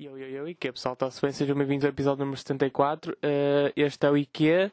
[0.00, 1.30] Yo, yo, yo, que pessoal, está-se bem?
[1.30, 3.12] Sejam bem-vindos ao episódio número 74.
[3.12, 4.72] Uh, este é o IKEA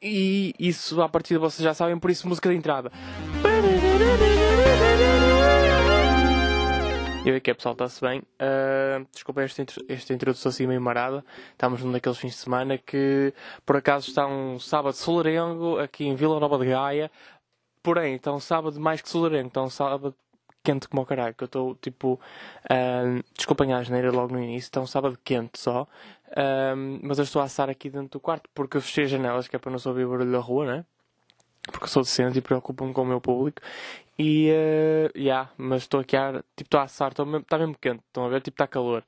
[0.00, 2.90] e isso à partida vocês já sabem, por isso música de entrada.
[7.26, 8.20] Eu que pessoal, está-se bem?
[8.20, 11.22] Uh, desculpa esta, esta introdução assim meio marada.
[11.50, 13.34] Estamos num daqueles fins de semana que
[13.66, 17.10] por acaso está um sábado solarengo aqui em Vila Nova de Gaia.
[17.82, 20.16] Porém, está um sábado mais que solarengo, está um sábado
[20.62, 22.20] quente como o caralho, que eu estou tipo.
[22.64, 25.86] Uh, desculpem a asneira logo no início, está um sábado quente só.
[26.28, 29.48] Uh, mas eu estou a assar aqui dentro do quarto porque eu fechei as janelas,
[29.48, 30.84] que é para não ouvir o barulho da rua, né?
[31.70, 33.60] Porque eu sou decente e preocupo-me com o meu público.
[34.18, 38.02] E, uh, yeah, mas estou aqui a, tipo, estou a assar, está mesmo, mesmo quente,
[38.06, 38.40] estão a ver?
[38.40, 39.04] Tipo, está calor.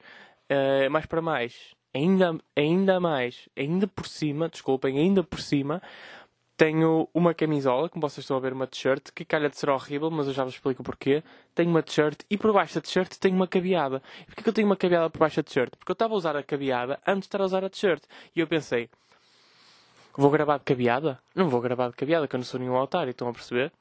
[0.51, 5.81] Uh, mais para mais, ainda, ainda mais, ainda por cima, desculpem, ainda por cima,
[6.57, 10.11] tenho uma camisola, como vocês estão a ver, uma t-shirt, que calha de ser horrível,
[10.11, 11.23] mas eu já vos explico porquê.
[11.55, 14.01] Tenho uma t-shirt e por baixo da t-shirt tenho uma cabeada.
[14.23, 15.75] E porquê que eu tenho uma cabeada por baixo da t-shirt?
[15.77, 18.05] Porque eu estava a usar a cabeada antes de estar a usar a t-shirt.
[18.37, 18.89] E eu pensei,
[20.17, 21.19] vou gravar de cabeada?
[21.35, 23.73] Não vou gravar de cabeada, que eu não sou nenhum otário, estão a perceber?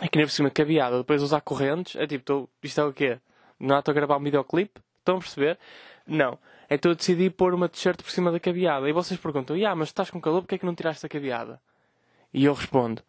[0.00, 2.92] É que nem por cima cabeada, depois usar correntes, é tipo, tô, isto é o
[2.92, 3.18] quê?
[3.58, 4.80] Não estou a gravar um videoclipe?
[4.98, 5.58] Estão a perceber?
[6.06, 6.38] Não.
[6.68, 8.88] Então eu decidi pôr uma t-shirt por cima da cabeada.
[8.88, 11.60] E vocês perguntam, ah, mas estás com calor, porquê é que não tiraste a cabeada?
[12.34, 13.00] E eu respondo: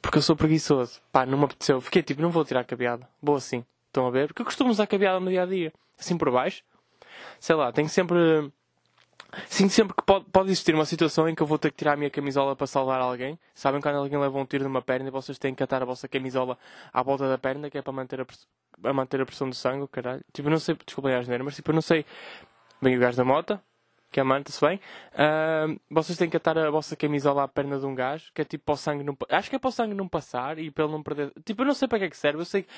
[0.00, 1.00] Porque eu sou preguiçoso.
[1.10, 1.80] Pá, não me apeteceu.
[1.80, 3.06] Fiquei tipo: Não vou tirar a cabeada.
[3.20, 3.64] Vou assim.
[3.88, 4.28] Estão a ver?
[4.28, 5.72] Porque eu costumo usar a cabeada no dia a dia.
[5.98, 6.62] Assim por baixo.
[7.40, 8.16] Sei lá, tenho sempre.
[9.46, 11.92] Sinto sempre que pode, pode existir uma situação em que eu vou ter que tirar
[11.92, 13.38] a minha camisola para salvar alguém.
[13.54, 16.08] Sabem quando alguém leva um tiro numa perna e vocês têm que atar a vossa
[16.08, 16.58] camisola
[16.92, 18.26] à volta da perna, que é para manter a,
[18.88, 20.22] a manter a pressão do sangue, caralho.
[20.32, 22.04] Tipo, não sei, desculpem a geneira, mas tipo, eu não sei.
[22.82, 23.60] Vem o gajo da moto,
[24.10, 24.80] que é amante-se bem.
[25.12, 28.44] Uh, vocês têm que atar a vossa camisola à perna de um gajo, que é
[28.44, 29.16] tipo para o sangue não...
[29.28, 31.32] Acho que é para o sangue não passar e para ele não perder...
[31.44, 32.40] Tipo, eu não sei para que é que serve.
[32.40, 32.68] Eu sei que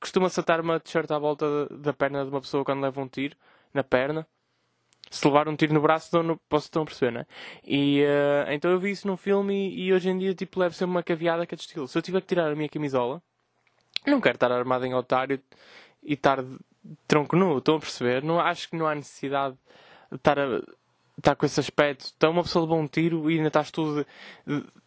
[0.00, 3.36] costuma-se atar uma t-shirt à volta da perna de uma pessoa quando leva um tiro
[3.72, 4.26] na perna.
[5.10, 7.26] Se levar um tiro no braço, não, posso estão a perceber, né?
[7.64, 10.74] E uh, então eu vi isso num filme e, e, hoje em dia, tipo, levo
[10.74, 11.88] sempre uma caveada que é de estilo.
[11.88, 13.22] Se eu tiver que tirar a minha camisola,
[14.06, 15.40] não quero estar armado em otário
[16.02, 16.58] e estar de
[17.06, 18.22] tronco nu, estão a perceber?
[18.22, 19.56] Não, acho que não há necessidade
[20.10, 20.62] de estar a
[21.18, 22.12] está com esse aspecto.
[22.16, 24.06] Então uma pessoa levou um tiro e ainda estás tudo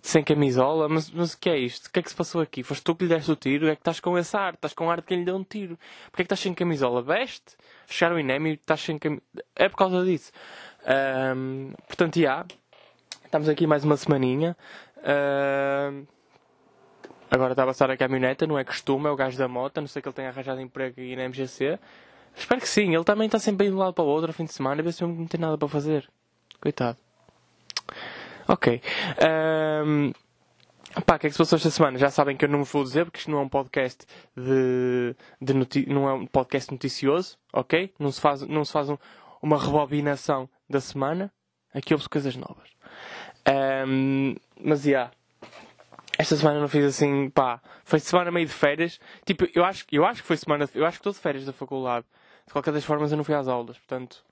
[0.01, 0.89] sem camisola.
[0.89, 1.87] Mas, mas o que é isto?
[1.87, 2.63] O que é que se passou aqui?
[2.63, 3.67] Foste tu que lhe deste o tiro?
[3.67, 4.53] É que estás com esse ar?
[4.53, 5.77] Estás com ar de quem lhe deu um tiro?
[6.05, 7.01] Porquê é que estás sem camisola?
[7.01, 7.55] Veste?
[7.85, 9.23] Fecharam o INEM e estás sem camisola?
[9.55, 10.31] É por causa disso.
[11.35, 12.45] Um, portanto, já.
[13.23, 14.55] Estamos aqui mais uma semaninha.
[14.97, 16.05] Um,
[17.29, 19.81] agora está a passar a caminhoneta, não é costume, é o gajo da moto.
[19.81, 21.79] não sei que ele tenha arranjado emprego aí na MGC.
[22.35, 24.33] Espero que sim, ele também está sempre indo de um lado para o outro ao
[24.33, 26.09] fim de semana ver se não tem nada para fazer.
[26.61, 26.97] Coitado.
[28.47, 28.81] Ok.
[29.85, 30.11] Um,
[31.05, 31.97] pá, o que é que se passou esta semana?
[31.97, 35.15] Já sabem que eu não me vou dizer porque isto não é um podcast de,
[35.41, 37.93] de noti não é um podcast noticioso, ok?
[37.97, 38.97] Não se faz, não se faz um,
[39.41, 41.31] uma rebobinação da semana.
[41.73, 42.69] Aqui houve coisas novas.
[43.87, 44.89] Um, mas, já.
[44.89, 45.11] Yeah,
[46.17, 48.99] esta semana não fiz assim, pá, foi semana meio de férias.
[49.25, 51.53] Tipo, eu acho, eu acho que foi semana, eu acho que estou de férias da
[51.53, 52.05] faculdade.
[52.47, 53.77] De qualquer das formas, eu não fui às aulas.
[53.77, 54.23] Portanto,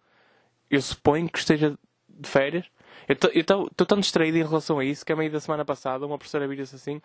[0.69, 2.65] eu suponho que esteja de férias.
[3.07, 6.17] Eu estou tão distraído em relação a isso que a meio da semana passada uma
[6.17, 7.01] professora vira-se assim: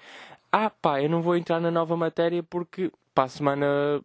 [0.53, 4.03] Ah, pá, eu não vou entrar na nova matéria porque para a semana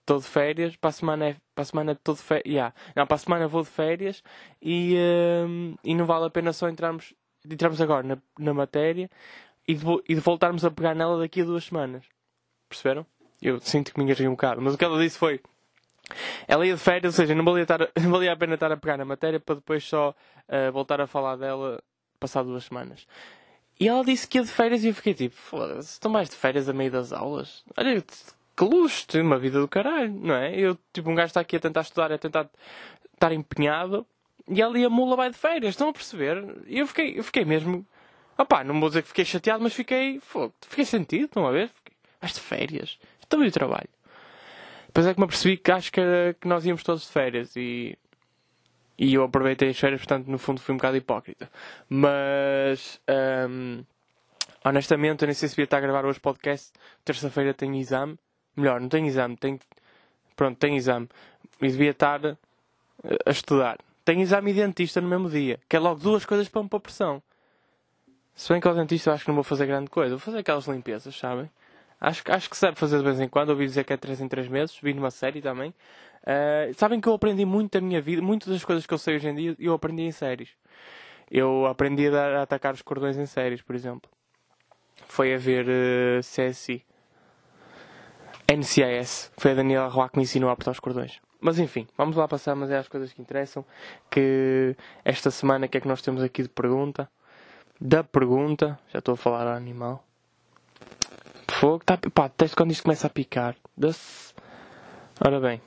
[0.00, 2.74] estou de férias, para a semana é, para a semana estou de férias, yeah.
[2.94, 4.22] não, para a semana vou de férias
[4.60, 4.96] e,
[5.46, 7.14] um, e não vale a pena só entrarmos,
[7.44, 9.10] entrarmos agora na, na matéria
[9.66, 12.04] e de, e de voltarmos a pegar nela daqui a duas semanas.
[12.68, 13.06] Perceberam?
[13.40, 15.40] Eu sinto que me engasguei um bocado, mas o que ela disse foi
[16.46, 18.76] ela ia de férias, ou seja, não valia, estar, não valia a pena estar a
[18.76, 21.82] pegar na matéria para depois só uh, voltar a falar dela
[22.18, 23.06] passar duas semanas.
[23.80, 26.36] E ela disse que ia de férias e eu fiquei tipo, foda-se, estão mais de
[26.36, 27.64] férias a meio das aulas?
[27.76, 28.00] Olha,
[28.56, 30.54] que luxo, uma vida do caralho, não é?
[30.54, 32.48] Eu, tipo, um gajo está aqui a tentar estudar, a tentar
[33.14, 34.06] estar empenhado
[34.48, 36.44] e ela e a mula vai de férias, estão a perceber?
[36.66, 37.86] E eu fiquei, eu fiquei mesmo,
[38.36, 41.68] opá, não vou dizer que fiquei chateado, mas fiquei, fogo, fiquei sentido, estão a ver?
[41.68, 43.88] Fiquei, vais de férias, estou meio trabalho.
[44.92, 46.02] Depois é que me apercebi que acho que,
[46.38, 47.96] que nós íamos todos de férias e,
[48.98, 51.50] e eu aproveitei as férias, portanto, no fundo fui um bocado hipócrita.
[51.88, 53.00] Mas,
[53.48, 53.82] um,
[54.62, 56.72] honestamente, eu nem sei se devia estar a gravar hoje podcast.
[57.06, 58.18] Terça-feira tenho exame.
[58.54, 59.58] Melhor, não tenho exame, tenho.
[60.36, 61.08] Pronto, tenho exame.
[61.62, 62.20] E devia estar
[63.24, 63.78] a estudar.
[64.04, 66.80] Tenho exame de dentista no mesmo dia, que é logo duas coisas para me pôr
[66.80, 67.22] pressão.
[68.34, 70.40] Se bem que ao dentista eu acho que não vou fazer grande coisa, vou fazer
[70.40, 71.48] aquelas limpezas, sabem?
[72.04, 73.50] Acho, acho que serve fazer de vez em quando.
[73.50, 74.76] Ouvi dizer que é 3 em 3 meses.
[74.82, 75.72] Vi numa série também.
[76.22, 78.20] Uh, sabem que eu aprendi muito da minha vida.
[78.20, 80.48] Muitas das coisas que eu sei hoje em dia eu aprendi em séries.
[81.30, 84.10] Eu aprendi a, atacar os cordões em séries, por exemplo.
[85.06, 86.84] Foi a ver uh, CSI.
[88.52, 89.30] NCIS.
[89.38, 91.20] Foi a Daniela Roa que me ensinou a apertar os cordões.
[91.40, 93.64] mas enfim, vamos lá passar mas é as coisas que interessam.
[94.10, 97.08] Que esta semana, o que é que nós temos aqui de pergunta?
[97.80, 100.04] Da pergunta, já estou a falar a animal.
[101.62, 103.54] Fogo, tá, pá, teste quando isto começa a picar.
[103.76, 104.34] Das...
[105.24, 105.62] Ora bem.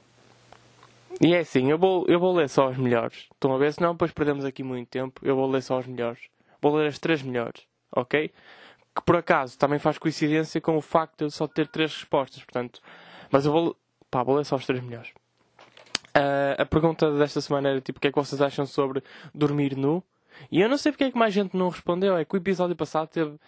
[1.21, 3.29] E é assim, eu vou, eu vou ler só os melhores.
[3.31, 3.71] Estão a ver?
[3.71, 5.21] Senão depois perdemos aqui muito tempo.
[5.23, 6.19] Eu vou ler só os melhores.
[6.61, 7.61] Vou ler as três melhores,
[7.95, 8.27] ok?
[8.93, 12.43] Que por acaso também faz coincidência com o facto de eu só ter três respostas,
[12.43, 12.81] portanto.
[13.31, 13.77] Mas eu vou.
[14.11, 15.11] Pá, vou ler só os três melhores.
[16.09, 19.01] Uh, a pergunta desta semana era tipo: o que é que vocês acham sobre
[19.33, 20.03] dormir nu?
[20.51, 22.17] E eu não sei porque é que mais gente não respondeu.
[22.17, 23.39] É que o episódio passado teve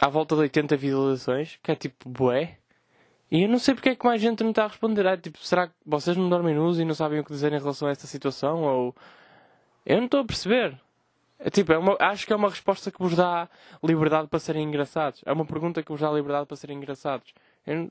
[0.00, 2.58] à volta de 80 visualizações, que é tipo bué.
[3.30, 5.04] E eu não sei porque é que mais gente não está a responder.
[5.06, 7.58] É tipo, será que vocês não dormem nus e não sabem o que dizer em
[7.58, 8.62] relação a esta situação?
[8.62, 8.94] Ou.
[9.84, 10.78] Eu não estou a perceber.
[11.38, 13.48] É tipo, é uma, acho que é uma resposta que vos dá
[13.82, 15.22] liberdade para serem engraçados.
[15.24, 17.32] É uma pergunta que vos dá liberdade para serem engraçados.
[17.66, 17.90] Eu não...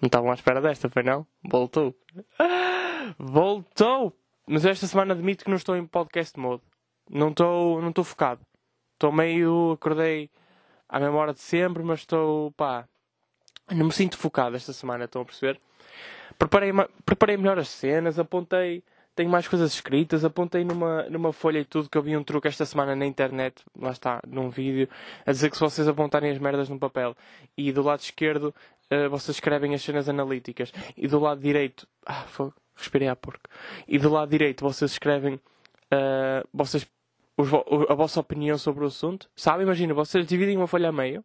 [0.00, 1.24] Não estavam à espera desta, foi não?
[1.44, 1.94] Voltou.
[3.16, 4.12] Voltou!
[4.46, 6.62] Mas esta semana admito que não estou em podcast mode.
[7.08, 8.44] Não estou, não estou focado.
[9.02, 9.72] Estou meio.
[9.72, 10.30] Acordei
[10.88, 12.52] à mesma hora de sempre, mas estou.
[12.52, 12.86] pá.
[13.68, 15.60] Não me sinto focado esta semana, estão a perceber?
[16.38, 16.70] Preparei,
[17.04, 18.80] preparei melhor as cenas, apontei.
[19.16, 22.46] Tenho mais coisas escritas, apontei numa, numa folha e tudo que eu vi um truque
[22.46, 24.88] esta semana na internet, lá está, num vídeo,
[25.26, 27.14] a dizer que se vocês apontarem as merdas no papel
[27.58, 28.54] e do lado esquerdo
[28.90, 31.86] uh, vocês escrevem as cenas analíticas e do lado direito.
[32.06, 33.50] Ah, fogo, respirei a porco.
[33.86, 36.86] E do lado direito vocês escrevem uh, vocês,
[37.36, 37.48] os,
[37.88, 39.30] a vossa opinião sobre o assunto.
[39.34, 39.62] Sabe?
[39.62, 41.24] Imagina, vocês dividem uma folha a meio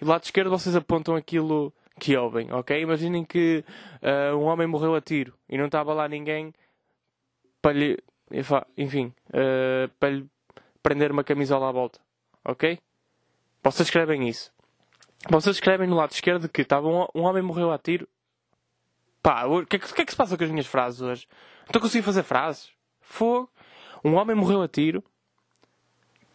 [0.00, 2.80] e do lado esquerdo vocês apontam aquilo que ouvem, ok?
[2.80, 3.64] Imaginem que
[4.02, 6.52] uh, um homem morreu a tiro e não estava lá ninguém
[7.60, 7.98] para lhe,
[8.76, 10.26] enfim, uh, para lhe
[10.82, 12.00] prender uma camisola à volta,
[12.44, 12.78] ok?
[13.62, 14.52] Vocês escrevem isso.
[15.30, 18.08] Vocês escrevem no lado esquerdo que estava um, um homem morreu a tiro.
[19.22, 21.28] Pá, o que, é que, é que se passa com as minhas frases hoje?
[21.60, 22.70] Não estou conseguindo fazer frases.
[23.00, 23.48] Fogo.
[24.04, 25.04] Um homem morreu a tiro.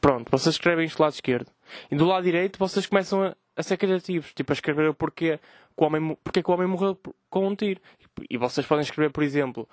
[0.08, 1.52] Pronto, vocês escrevem isto do lado esquerdo.
[1.92, 4.32] E do lado direito vocês começam a, a ser criativos.
[4.34, 6.98] Tipo, a escrever o porquê que o homem, porque que o homem morreu
[7.30, 7.82] com um tiro.
[8.30, 9.68] E vocês podem escrever, por exemplo,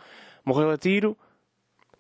[0.45, 1.17] morreu a tiro,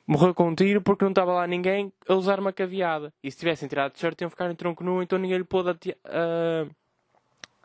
[0.05, 3.15] morreu com um tiro porque não estava lá ninguém a usar uma caveada.
[3.23, 5.71] E se tivessem tirado de shirt, iam ficar em tronco nu, então ninguém lhe pôde
[5.71, 5.97] atear.
[6.05, 6.75] Uh,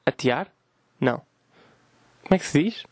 [0.06, 0.54] atear?
[1.01, 1.24] Não.
[2.22, 2.86] Como é que se diz?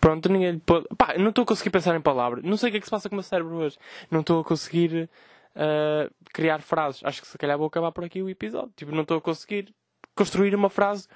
[0.00, 0.86] Pronto, ninguém lhe pôde.
[0.96, 2.42] Pá, não estou a conseguir pensar em palavras.
[2.42, 3.76] Não sei o que é que se passa com o meu cérebro hoje.
[4.10, 5.10] Não estou a conseguir
[5.58, 7.02] uh, criar frases.
[7.04, 8.72] Acho que se calhar vou acabar por aqui o episódio.
[8.76, 9.74] Tipo, não estou a conseguir
[10.14, 11.08] construir uma frase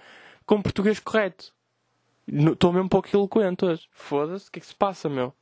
[0.44, 1.54] com português correto.
[2.26, 3.88] Estou mesmo um pouco eloquente hoje.
[3.92, 5.32] Foda-se, o que é que se passa, meu?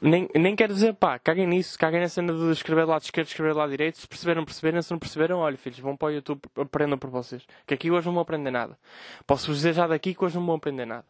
[0.00, 3.28] Nem, nem quero dizer, pá, caguem nisso, caguem na cena de escrever do lado esquerdo,
[3.28, 3.98] escrever do lado direito.
[3.98, 4.82] Se perceberam, perceberam.
[4.82, 7.44] Se não perceberam, olha, filhos, vão para o YouTube, aprendam por vocês.
[7.66, 8.78] Que aqui hoje não vão aprender nada.
[9.26, 11.06] Posso-vos dizer já daqui que hoje não vão aprender nada.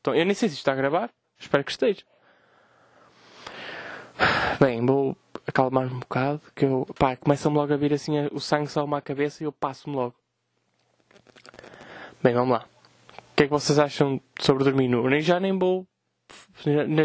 [0.00, 1.10] Então, eu nem sei se isto está a gravar.
[1.38, 2.02] Espero que esteja.
[4.60, 5.16] Bem, vou
[5.46, 6.40] acalmar-me um bocado.
[6.54, 9.52] Que eu, pá, começa-me logo a vir assim o sangue só uma cabeça e eu
[9.52, 10.14] passo-me logo.
[12.22, 12.66] Bem, vamos lá.
[13.32, 15.08] O que é que vocês acham sobre dormir nu?
[15.08, 15.86] Nem já nem vou.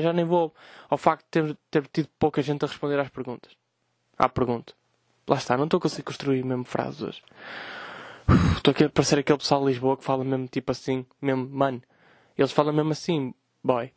[0.02, 0.54] Já nem vou
[0.90, 3.52] ao facto de ter, ter tido pouca gente a responder às perguntas.
[4.18, 4.74] À pergunta.
[5.28, 7.24] Lá está, não estou a conseguir construir mesmo frases hoje.
[8.56, 11.82] Estou aqui a parecer aquele pessoal de Lisboa que fala mesmo tipo assim, mesmo, mano.
[12.38, 13.34] Eles falam mesmo assim,
[13.64, 13.92] boy.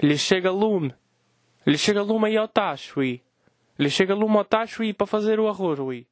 [0.00, 0.94] Lhe chega lume.
[1.66, 3.22] Lhe chega lume aí ao tacho, ui.
[3.78, 4.46] Lhe chega lume ao
[4.80, 6.06] ui, para fazer o arroz, ui.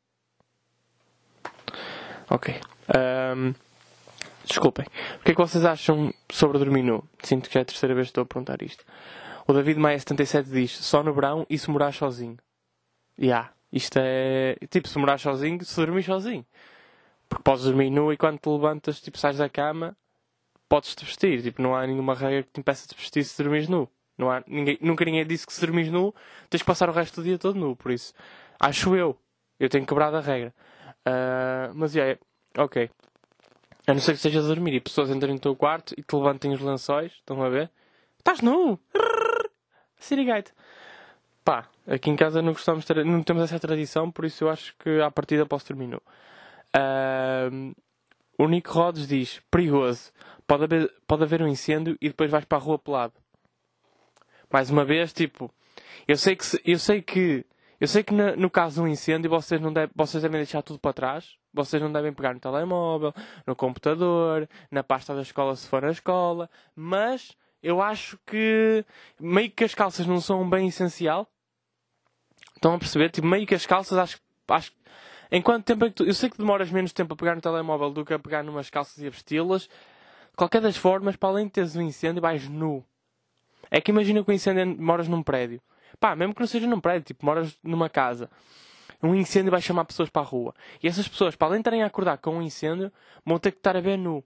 [2.31, 2.55] Ok.
[3.37, 3.55] Um,
[4.45, 4.87] desculpem.
[5.21, 7.03] O que é que vocês acham sobre dormir nu?
[7.23, 8.85] Sinto que é a terceira vez que estou a perguntar isto.
[9.47, 12.39] O David Maia 77 diz: só no verão e se morar sozinho.
[13.19, 14.57] Ya, yeah, isto é.
[14.71, 16.45] Tipo, se morar sozinho, se dormir sozinho.
[17.29, 19.97] Porque podes dormir nu e quando te levantas, tipo, sais da cama,
[20.69, 21.43] podes te vestir.
[21.43, 23.89] Tipo, não há nenhuma regra que te impeça de vestir se dormires nu.
[24.17, 26.15] Não há, ninguém, nunca ninguém disse que se dormires nu,
[26.49, 27.75] tens que passar o resto do dia todo nu.
[27.75, 28.15] Por isso,
[28.59, 29.19] acho eu.
[29.59, 30.55] Eu tenho quebrado a regra.
[31.07, 32.19] Uh, mas, yeah,
[32.57, 32.91] ok.
[33.87, 36.17] A não ser que estejas a dormir e pessoas entrem no teu quarto e te
[36.17, 37.71] levantem os lençóis, estão a ver?
[38.19, 38.79] Estás nu!
[39.99, 40.53] Sirigaite.
[41.45, 44.75] Pá, aqui em casa não gostamos ter, não temos essa tradição, por isso eu acho
[44.79, 46.01] que à partida posso terminar.
[46.75, 47.75] Uh,
[48.39, 50.11] o Nico Rhodes diz: perigoso,
[50.47, 53.13] pode haver, pode haver um incêndio e depois vais para a rua pelado.
[54.55, 55.53] Mais uma vez, tipo,
[56.07, 57.45] eu sei que, eu sei que,
[57.81, 60.79] eu sei que no, caso de um incêndio vocês, não deve, vocês devem deixar tudo
[60.79, 61.35] para trás.
[61.53, 63.13] Vocês não devem pegar no telemóvel,
[63.45, 68.85] no computador, na pasta da escola se for na escola, mas eu acho que
[69.19, 71.27] meio que as calças não são um bem essencial.
[72.55, 73.11] Estão a perceber?
[73.11, 74.71] Tipo, meio que as calças acho, acho
[75.33, 76.05] em quanto tempo é que tu...
[76.05, 78.71] Eu sei que demoras menos tempo a pegar no telemóvel do que a pegar numas
[78.71, 79.69] calças e a vesti-las.
[80.37, 82.85] qualquer das formas, para além de teres um incêndio, vais nu.
[83.75, 85.61] É que imagina que o incêndio moras num prédio.
[85.99, 88.31] Pá, mesmo que não seja num prédio, tipo, moras numa casa.
[89.03, 90.55] Um incêndio vai chamar pessoas para a rua.
[90.81, 92.93] E essas pessoas, para além de estarem a acordar com um incêndio,
[93.27, 94.23] vão ter que estar a ver nu.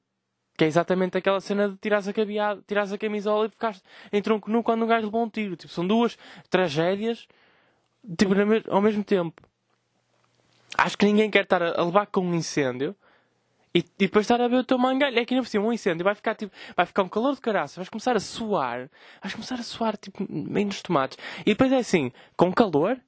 [0.55, 4.21] Que é exatamente aquela cena de tirares a, cabeada, tirares a camisola e ficares em
[4.21, 5.57] tronco nu quando um gajo levou um tiro.
[5.57, 6.19] Tipo, são duas
[6.51, 7.27] tragédias
[8.19, 8.35] tipo,
[8.69, 9.43] ao mesmo tempo.
[10.77, 12.95] Acho que ninguém quer estar a levar com um incêndio
[13.75, 15.19] e, e depois estar a ver o teu mangalho.
[15.19, 17.41] É que ainda por cima um incêndio vai ficar, tipo, vai ficar um calor de
[17.41, 18.89] caraça, vais começar a suar,
[19.23, 21.19] vais começar a suar tipo, meio nos tomates.
[21.41, 22.99] E depois é assim, com calor,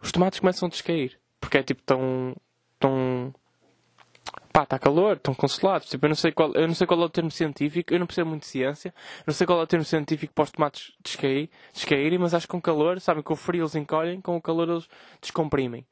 [0.00, 1.18] os tomates começam a descair.
[1.40, 2.36] Porque é tipo tão.
[2.78, 3.32] tão
[4.52, 5.88] pá, está calor, estão consolados.
[5.88, 8.06] Tipo, eu não, sei qual, eu não sei qual é o termo científico, eu não
[8.06, 8.94] percebo muito de ciência,
[9.26, 12.50] não sei qual é o termo científico para os tomates descair, descaírem, mas acho que
[12.50, 14.88] com calor, sabem, com o frio eles encolhem, com o calor eles
[15.20, 15.86] descomprimem.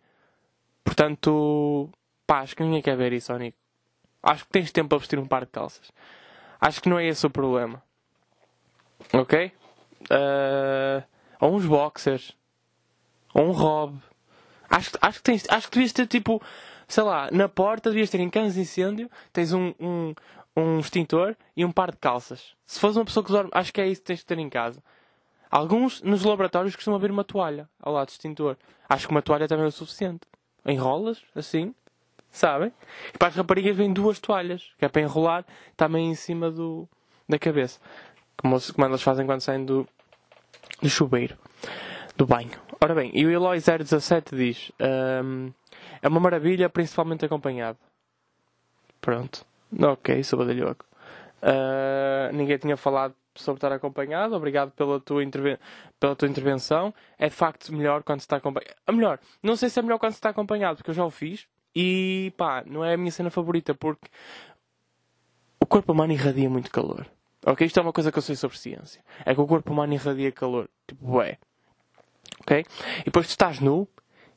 [0.84, 1.90] Portanto,
[2.26, 3.65] pá, acho que ninguém quer ver isso, ó Nico.
[4.26, 5.90] Acho que tens tempo para vestir um par de calças.
[6.60, 7.82] Acho que não é esse o problema.
[9.12, 9.52] Ok?
[10.10, 11.02] Uh,
[11.40, 12.36] ou uns boxers.
[13.34, 14.00] Ou um robe.
[14.68, 16.42] Acho, acho, que tens, acho que devias ter tipo
[16.88, 20.14] sei lá, na porta devias ter em canos de incêndio, tens um, um,
[20.56, 22.54] um extintor e um par de calças.
[22.64, 24.48] Se fores uma pessoa que dorme, acho que é isso que tens de ter em
[24.48, 24.82] casa.
[25.50, 28.56] Alguns nos laboratórios costumam haver uma toalha ao lado do extintor.
[28.88, 30.20] Acho que uma toalha também é o suficiente.
[30.64, 31.74] Enrolas, assim,
[32.36, 32.72] sabem?
[33.14, 35.44] E para as raparigas vêm duas toalhas, que é para enrolar
[35.76, 36.88] também em cima do,
[37.28, 37.80] da cabeça.
[38.36, 39.86] Como, como elas fazem quando saem do,
[40.82, 41.36] do chuveiro,
[42.16, 42.50] do banho.
[42.80, 44.72] Ora bem, e o Eloy 017 diz.
[44.80, 45.52] Um,
[46.02, 47.78] é uma maravilha, principalmente acompanhado.
[49.00, 49.44] Pronto.
[49.80, 50.84] Ok, sou badalhoco.
[51.42, 54.34] Uh, ninguém tinha falado sobre estar acompanhado.
[54.34, 55.22] Obrigado pela tua,
[55.98, 56.92] pela tua intervenção.
[57.18, 58.74] É de facto melhor quando se está acompanhado.
[58.90, 61.46] Melhor, não sei se é melhor quando se está acompanhado, porque eu já o fiz.
[61.78, 64.08] E pá, não é a minha cena favorita, porque
[65.60, 67.06] o corpo humano irradia muito calor.
[67.44, 67.66] Ok?
[67.66, 69.04] Isto é uma coisa que eu sei sobre ciência.
[69.26, 70.70] É que o corpo humano irradia calor.
[70.86, 71.36] Tipo, é.
[72.40, 72.64] Ok?
[73.00, 73.86] E depois tu estás nu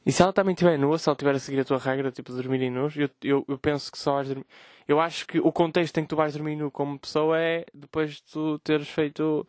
[0.06, 2.34] e se ela também estiver nua, se ela estiver a seguir a tua regra, tipo,
[2.34, 4.46] dormir em nus, eu, eu, eu penso que só vais dormir.
[4.86, 8.16] Eu acho que o contexto em que tu vais dormir nu como pessoa é depois
[8.16, 9.48] de tu teres feito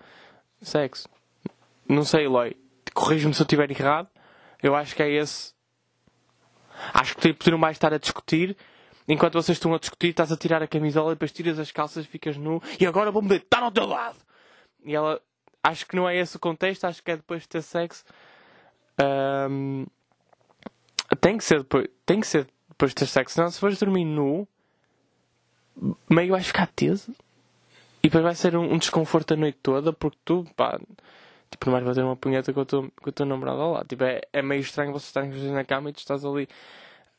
[0.62, 1.08] sexo.
[1.88, 2.56] Não sei, Eloy.
[2.94, 4.08] Corrige-me se eu estiver errado.
[4.62, 5.54] Eu acho que é esse.
[6.92, 8.56] Acho que não vais estar a discutir.
[9.08, 12.06] Enquanto vocês estão a discutir, estás a tirar a camisola e depois tiras as calças
[12.06, 12.62] ficas nu.
[12.78, 14.18] E agora vou-me deitar ao teu lado.
[14.84, 15.20] E ela.
[15.62, 16.84] Acho que não é esse o contexto.
[16.84, 18.04] Acho que é depois de ter sexo.
[19.00, 19.86] Um
[21.16, 24.04] tem que ser depois, tem que ser depois de ter sexo, senão se fores dormir
[24.04, 24.46] nu,
[26.08, 27.14] meio vais ficar teso.
[28.02, 30.80] E depois vai ser um, um, desconforto a noite toda, porque tu, pá,
[31.50, 33.84] tipo, não vais bater uma punheta com o teu, com o teu namorado lá.
[33.84, 36.48] Tipo, é, é meio estranho você estar na cama e tu estás ali,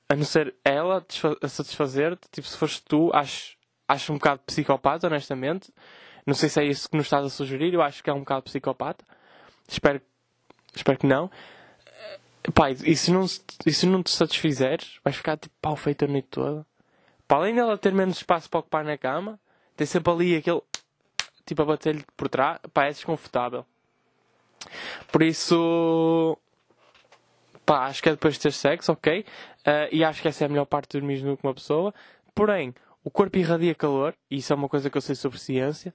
[0.10, 1.06] a não ser ela
[1.42, 2.28] a satisfazer-te.
[2.32, 3.58] Tipo, se fores tu, acho,
[3.88, 5.74] acho um bocado psicopata, honestamente.
[6.26, 8.20] Não sei se é isso que nos estás a sugerir, eu acho que é um
[8.20, 9.04] bocado psicopata.
[9.68, 10.02] Espero,
[10.74, 11.30] espero que não.
[12.54, 13.26] Pá, e se não,
[13.66, 16.66] e se não te satisfizeres, vais ficar tipo pau feito a noite toda.
[17.28, 19.40] Para além dela ter menos espaço para ocupar na cama,
[19.76, 20.62] tem sempre ali aquele
[21.46, 23.66] tipo a bater-lhe por trás, pá, é desconfortável.
[25.12, 26.38] Por isso,
[27.66, 29.26] pá, acho que é depois de ter sexo, ok.
[29.60, 31.94] Uh, e acho que essa é a melhor parte de dormir nu com uma pessoa.
[32.34, 32.74] Porém,
[33.04, 35.94] o corpo irradia calor, e isso é uma coisa que eu sei sobre ciência,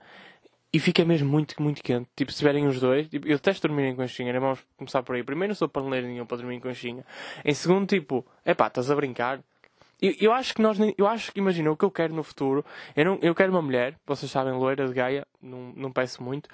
[0.73, 2.09] e fica mesmo muito, muito quente.
[2.15, 4.39] Tipo, se tiverem os dois, tipo, eu detesto dormir em conchinha, né?
[4.39, 5.23] vamos começar por aí.
[5.23, 7.05] Primeiro, não sou paneleiro nenhum para dormir em conchinha.
[7.45, 9.41] Em segundo, tipo, é pá, estás a brincar.
[10.03, 12.65] Eu, eu acho que nós, eu acho que, imagina, o que eu quero no futuro,
[12.95, 16.51] eu, não, eu quero uma mulher, vocês sabem, loira de Gaia, não, não peço muito,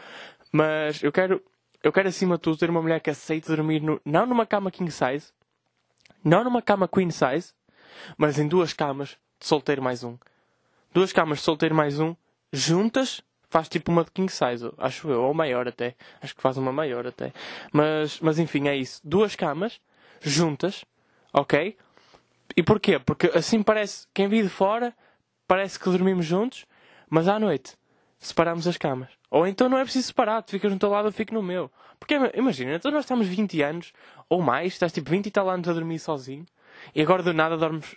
[0.52, 1.42] mas eu quero,
[1.82, 4.70] eu quero acima de tudo ter uma mulher que aceite dormir, no, não numa cama
[4.70, 5.32] king size,
[6.24, 7.52] não numa cama queen size,
[8.16, 10.16] mas em duas camas de solteiro mais um.
[10.92, 12.14] Duas camas de solteiro mais um,
[12.52, 15.96] juntas, faz tipo uma de king size, acho eu, ou maior até.
[16.20, 17.32] Acho que faz uma maior até.
[17.72, 19.00] Mas, mas enfim, é isso.
[19.02, 19.80] Duas camas,
[20.20, 20.84] juntas,
[21.32, 21.76] ok?
[22.56, 22.98] E porquê?
[22.98, 24.94] Porque assim parece, quem vi de fora,
[25.46, 26.66] parece que dormimos juntos,
[27.10, 27.76] mas à noite
[28.18, 29.10] separamos as camas.
[29.32, 31.70] Ou então não é preciso separar, tu ficas no teu lado, eu fico no meu.
[31.98, 33.92] Porque imagina, então nós estamos 20 anos
[34.28, 36.44] ou mais, estás tipo 20 e tal anos a dormir sozinho,
[36.94, 37.96] e agora do nada dormes,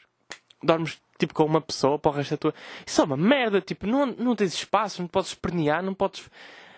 [0.63, 2.53] dormes tipo, com uma pessoa para o resto da tua.
[2.85, 6.29] Isso é uma merda, tipo, não, não tens espaço, não podes espernear, não podes.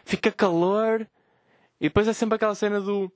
[0.03, 1.07] Fica calor.
[1.79, 3.11] E depois é sempre aquela cena do.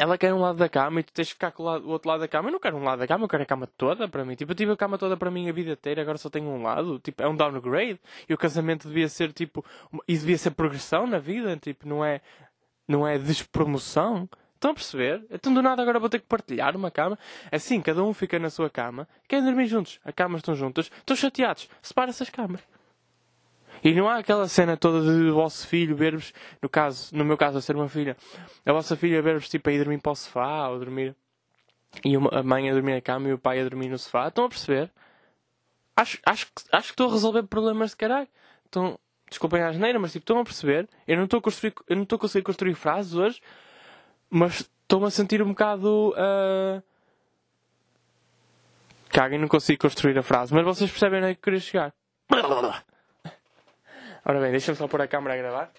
[0.00, 1.90] Ela quer um lado da cama e tu tens de ficar com o, lado, o
[1.90, 2.48] outro lado da cama.
[2.48, 4.34] Eu não quero um lado da cama, eu quero a cama toda para mim.
[4.34, 6.62] Tipo, eu tive a cama toda para mim a vida inteira, agora só tenho um
[6.62, 6.98] lado.
[7.00, 8.00] Tipo, é um downgrade.
[8.26, 9.62] E o casamento devia ser, tipo,
[10.08, 11.54] e devia ser progressão na vida.
[11.58, 12.22] Tipo, não é,
[12.88, 14.26] não é despromoção.
[14.54, 15.22] Estão a perceber?
[15.30, 17.18] Então do nada agora vou ter que partilhar uma cama.
[17.52, 19.06] Assim, cada um fica na sua cama.
[19.28, 20.00] Querem dormir juntos.
[20.02, 20.90] As camas estão juntas.
[20.96, 21.68] Estão chateados.
[21.82, 22.62] Separa-se as camas.
[23.82, 27.58] E não há aquela cena toda de vosso filho ver-vos, no caso, no meu caso,
[27.58, 28.16] a ser uma filha,
[28.64, 31.14] a vossa filha ver-vos tipo a ir dormir para o sofá ou dormir.
[32.04, 34.28] E a mãe a dormir na cama e o pai a dormir no sofá.
[34.28, 34.90] Estão a perceber?
[35.96, 38.28] Acho, acho, acho que estou a resolver problemas de caralho.
[38.64, 40.88] Estão, desculpem a asneira, mas tipo, estão a perceber?
[41.06, 43.40] Eu não estou a construir, eu não estou a conseguir construir frases hoje,
[44.28, 46.14] mas estou-me a sentir um bocado.
[46.16, 46.82] Uh...
[49.08, 51.92] Caguem, não consigo construir a frase, mas vocês percebem onde é que eu queria chegar.
[54.30, 55.72] Ora bem, deixa-me só pôr a câmera a gravar.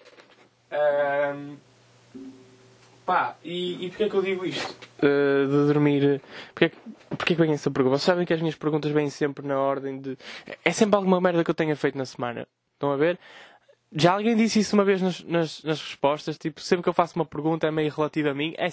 [1.34, 1.56] Um...
[3.06, 4.76] Pá, e, e porquê é que eu digo isto?
[4.98, 6.20] Uh, de dormir.
[6.54, 6.70] Porquê,
[7.08, 7.96] porquê que vem essa pergunta?
[7.96, 10.18] Vocês sabem que as minhas perguntas vêm sempre na ordem de.
[10.62, 12.46] É sempre alguma merda que eu tenha feito na semana.
[12.74, 13.18] Estão a ver?
[13.94, 17.14] Já alguém disse isso uma vez nas, nas, nas, respostas, tipo, sempre que eu faço
[17.16, 18.54] uma pergunta é meio relativo a mim.
[18.56, 18.68] É,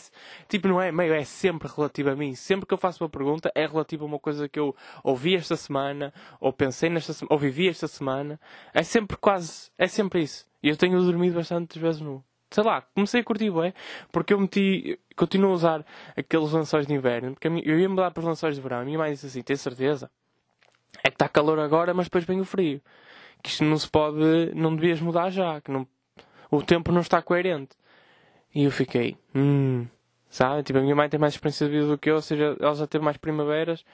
[0.48, 2.36] tipo, não é meio, é sempre relativo a mim.
[2.36, 4.74] Sempre que eu faço uma pergunta é relativo a uma coisa que eu
[5.04, 8.40] ouvi esta semana, ou pensei nesta semana, ou vivi esta semana.
[8.74, 10.48] É sempre quase, é sempre isso.
[10.64, 12.24] E eu tenho dormido bastantes vezes no.
[12.50, 13.74] Sei lá, comecei a curtir bem,
[14.12, 15.86] porque eu meti, continuo a usar
[16.18, 18.80] aqueles lençóis de inverno, porque eu ia mudar para os lençóis de verão.
[18.80, 20.10] A minha mãe disse assim: tem certeza?
[21.04, 22.82] É que está calor agora, mas depois vem o frio
[23.42, 25.88] que isto não se pode, não devias mudar já, que não,
[26.52, 27.76] o tempo não está coerente.
[28.54, 29.86] E eu fiquei, hum,
[30.30, 30.64] sabe?
[30.64, 32.76] Tipo, a minha mãe tem mais experiência de vida do que eu, ou seja, ela
[32.76, 33.86] já teve mais primaveras,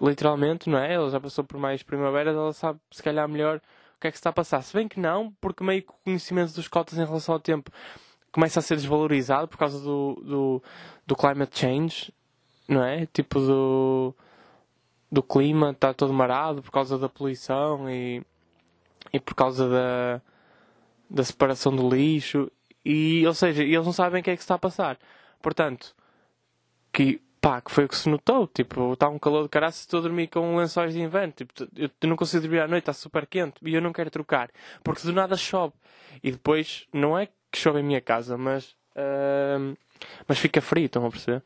[0.00, 0.94] literalmente, não é?
[0.94, 3.58] Ela já passou por mais primaveras, ela sabe se calhar melhor
[3.96, 4.62] o que é que se está a passar.
[4.62, 7.70] Se bem que não, porque meio que o conhecimento dos cotas em relação ao tempo
[8.32, 10.62] começa a ser desvalorizado por causa do, do,
[11.06, 12.12] do climate change,
[12.68, 13.06] não é?
[13.06, 14.14] Tipo do,
[15.10, 18.22] do clima, está todo marado por causa da poluição e
[19.12, 20.20] e por causa da,
[21.08, 22.50] da separação do lixo.
[22.84, 24.98] E, ou seja, eles não sabem o que é que se está a passar.
[25.42, 25.94] Portanto,
[26.92, 28.46] que, pá, que foi o que se notou.
[28.46, 31.32] Tipo, está um calor de caraças estou a dormir com lençóis de inverno.
[31.32, 33.56] Tipo, eu, não consigo dormir à noite, está super quente.
[33.62, 34.50] E eu não quero trocar.
[34.84, 35.74] Porque do nada chove.
[36.22, 39.76] E depois, não é que chove em minha casa, mas, uh,
[40.26, 41.42] mas fica frio, estão a perceber?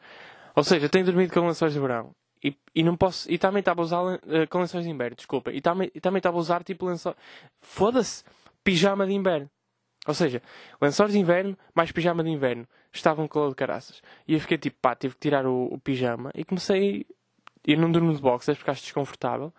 [0.55, 2.15] Ou seja, eu tenho dormido com lençóis de verão.
[2.43, 3.31] E, e não posso.
[3.31, 5.53] E também estava a usar uh, com lençóis de inverno, desculpa.
[5.53, 7.17] E também, e estava a usar tipo lençóis.
[7.61, 8.25] Foda-se!
[8.65, 9.51] Pijama de inverno.
[10.07, 10.43] Ou seja,
[10.81, 12.67] lençóis de inverno mais pijama de inverno.
[12.93, 14.03] Estavam com calor de caraças.
[14.27, 17.07] E eu fiquei tipo, pá, tive que tirar o, o pijama e comecei.
[17.67, 19.53] Eu não durmo de boxers porque acho desconfortável.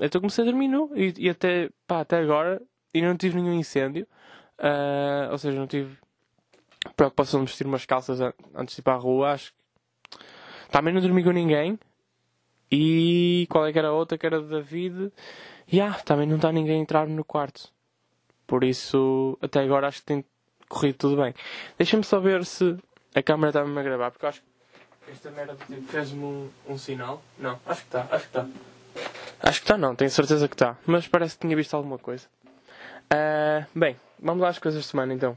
[0.00, 0.90] Então comecei a dormir nu.
[0.94, 2.60] E, e, até, pá, até agora.
[2.92, 4.06] E não tive nenhum incêndio.
[4.58, 5.96] Uh, ou seja, não tive
[6.96, 8.20] preocupação de vestir umas calças
[8.54, 9.32] antes de ir para a rua.
[9.32, 9.52] Acho
[10.72, 11.78] também não dormi com ninguém.
[12.70, 14.16] E qual é que era a outra?
[14.16, 15.12] Que era o David.
[15.70, 17.68] E ah, também não está ninguém a entrar no quarto.
[18.46, 20.24] Por isso, até agora acho que tem
[20.68, 21.34] corrido tudo bem.
[21.76, 22.76] Deixa-me só ver se
[23.14, 27.22] a câmera está-me a gravar, porque acho que esta merda tipo, fez-me um, um, sinal.
[27.38, 28.46] Não, acho que está, acho que está.
[29.40, 30.76] Acho que está, não, tenho certeza que está.
[30.86, 32.26] Mas parece que tinha visto alguma coisa.
[33.12, 35.36] Uh, bem, vamos lá às coisas de semana então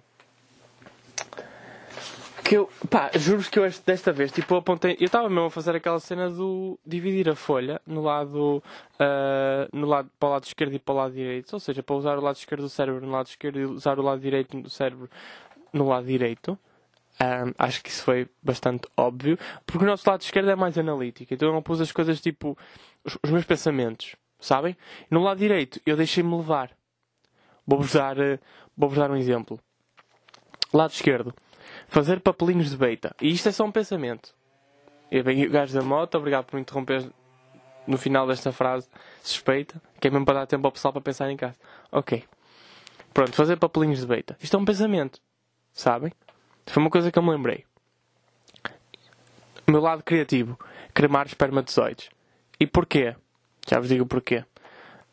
[2.46, 5.76] que eu, pá, juro que eu desta vez, tipo, apontei, eu estava mesmo a fazer
[5.76, 8.64] aquela cena do dividir a folha no lado,
[9.00, 11.96] uh, no lado, para o lado esquerdo e para o lado direito, ou seja, para
[11.96, 14.70] usar o lado esquerdo do cérebro no lado esquerdo e usar o lado direito do
[14.70, 15.10] cérebro
[15.74, 16.58] no lado direito.
[17.20, 21.34] Um, acho que isso foi bastante óbvio, porque o nosso lado esquerdo é mais analítico,
[21.34, 22.56] então eu não pus as coisas tipo,
[23.04, 24.78] os, os meus pensamentos, sabem?
[25.10, 26.70] No lado direito eu deixei-me levar.
[27.66, 28.38] Vou-vos dar, uh,
[28.78, 29.60] vou-vos dar um exemplo.
[30.72, 31.34] Lado esquerdo
[31.88, 33.16] Fazer papelinhos de beita.
[33.22, 34.34] E isto é só um pensamento.
[35.12, 37.10] E bem, o gajo da moto, obrigado por me interromper
[37.88, 38.88] no final desta frase
[39.22, 41.58] suspeita, que é mesmo para dar tempo ao pessoal para pensar em casa.
[41.92, 42.24] Ok.
[43.14, 44.38] Pronto, fazer papelinhos de beita.
[44.42, 45.22] Isto é um pensamento.
[45.72, 46.12] Sabem?
[46.66, 47.66] Foi uma coisa que eu me lembrei.
[49.68, 50.60] O meu lado criativo.
[50.94, 52.10] Cremar espermatozoides.
[52.60, 53.16] E porquê?
[53.68, 54.44] Já vos digo porquê.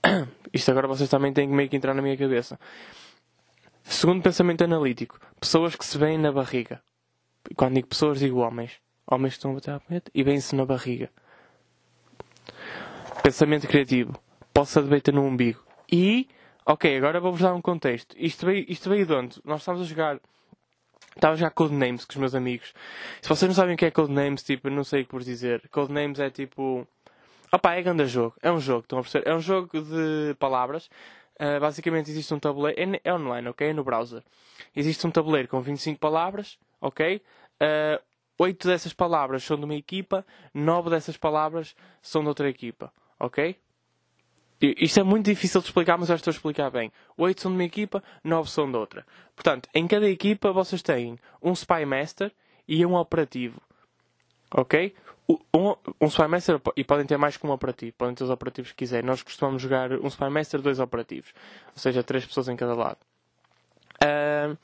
[0.53, 2.59] Isto agora vocês também têm que meio que entrar na minha cabeça.
[3.85, 6.83] Segundo pensamento analítico, pessoas que se veem na barriga.
[7.57, 8.73] Quando digo pessoas, digo homens.
[9.07, 11.11] Homens que estão a bater à punheta e veem-se na barriga.
[13.23, 14.14] Pensamento criativo.
[14.55, 15.62] Possa de beita no umbigo.
[15.90, 16.29] E,
[16.64, 18.14] ok, agora vou-vos dar um contexto.
[18.18, 19.40] Isto veio, isto veio de onde?
[19.45, 20.21] Nós estávamos a jogar.
[21.14, 22.73] Estava jogar Codenames com os meus amigos.
[23.21, 25.68] Se vocês não sabem o que é Codenames, tipo, não sei o que vos dizer.
[25.71, 26.87] Codenames é tipo.
[27.53, 28.35] Opá, é grande jogo.
[28.40, 29.29] É um jogo, estão a perceber?
[29.29, 30.88] É um jogo de palavras
[31.43, 33.69] Uh, basicamente existe um tabuleiro, é, é, online, ok?
[33.69, 34.23] É no browser.
[34.77, 37.21] Existe um tabuleiro com 25 palavras, ok?
[37.61, 38.01] Uh,
[38.39, 40.25] 8 dessas palavras são de uma equipa,
[40.55, 43.57] 9 dessas palavras são de outra equipa, ok?
[44.61, 46.93] Isto é muito difícil de explicar, mas eu estou a explicar bem.
[47.17, 49.05] 8 são de uma equipa, 9 são de outra.
[49.35, 52.31] Portanto, em cada equipa vocês têm um Spy Master
[52.69, 53.61] e um operativo.
[54.55, 54.95] Ok?
[55.29, 58.79] Um, um Spymaster, e podem ter mais que um operativo, podem ter os operativos que
[58.79, 59.07] quiserem.
[59.07, 61.33] Nós costumamos jogar um Spymaster, dois operativos,
[61.69, 62.99] ou seja, três pessoas em cada lado.
[64.03, 64.57] Uh,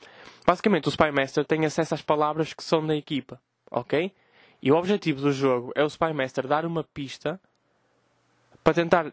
[0.45, 3.41] basicamente, o Spymaster tem acesso às palavras que são da equipa,
[3.71, 4.13] ok?
[4.61, 7.41] E o objetivo do jogo é o Spymaster dar uma pista
[8.65, 9.13] para tentar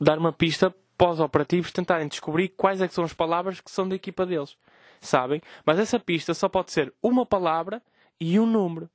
[0.00, 0.72] dar uma pista
[1.06, 4.56] os operativos tentarem descobrir quais é são as palavras que são da equipa deles.
[5.00, 5.40] Sabem?
[5.64, 7.80] Mas essa pista só pode ser uma palavra
[8.20, 8.90] e um número.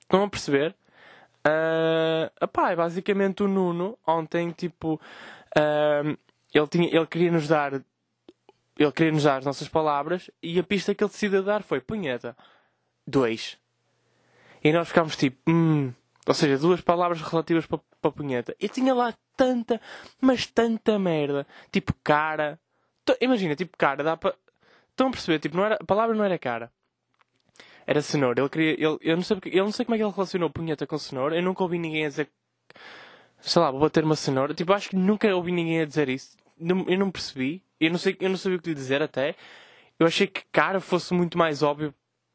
[0.00, 0.74] Estão a perceber?
[1.46, 5.00] Uh, epá, é basicamente o Nuno, ontem, tipo,
[5.56, 6.18] uh,
[6.54, 7.82] ele, tinha, ele queria nos dar
[8.78, 11.80] ele queria nos dar as nossas palavras e a pista que ele decidiu dar foi
[11.80, 12.36] punheta.
[13.06, 13.58] Dois.
[14.64, 15.92] E nós ficámos tipo, hum,
[16.26, 18.56] ou seja, duas palavras relativas para, para punheta.
[18.60, 19.80] E tinha lá tanta,
[20.20, 21.46] mas tanta merda.
[21.70, 22.58] Tipo cara.
[23.20, 24.34] Imagina, tipo cara, dá para.
[24.90, 25.38] Estão a perceber?
[25.38, 26.70] Tipo, não era, a palavra não era cara.
[27.86, 28.40] Era cenoura.
[28.40, 28.72] Ele queria.
[28.72, 30.98] Ele, eu, não sei porque, eu não sei como é que ele relacionou punheta com
[30.98, 31.36] cenoura.
[31.36, 32.28] Eu nunca ouvi ninguém a dizer.
[33.40, 34.54] Sei lá, vou bater uma cenoura.
[34.54, 36.36] Tipo, acho que nunca ouvi ninguém a dizer isso.
[36.60, 37.62] Eu não percebi.
[37.80, 39.34] Eu não, sei, eu não sabia o que lhe dizer até.
[39.98, 41.92] Eu achei que cara fosse muito mais óbvio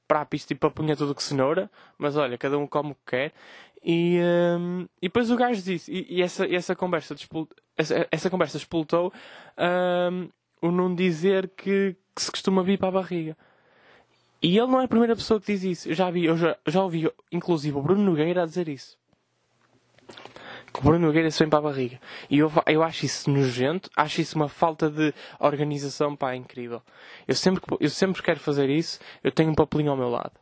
[0.07, 1.71] para a pista para a punheta do que cenoura.
[1.97, 3.33] Mas olha, cada um come o que quer.
[3.83, 4.19] E,
[4.59, 7.15] um, e depois o gajo disse, e, e essa, essa, conversa
[7.77, 9.13] essa, essa conversa explotou
[10.11, 10.29] um,
[10.61, 13.37] o não dizer que, que, se costuma vir para a barriga.
[14.41, 15.89] E ele não é a primeira pessoa que diz isso.
[15.89, 18.97] Eu já, vi, eu já, já ouvi, inclusive, o Bruno Nogueira a dizer isso.
[20.71, 21.99] Que o Bruno Nogueira se vem para a barriga.
[22.29, 26.81] E eu, eu acho isso nojento, acho isso uma falta de organização, pá, incrível.
[27.27, 30.33] Eu sempre, eu sempre quero fazer isso, eu tenho um papelinho ao meu lado.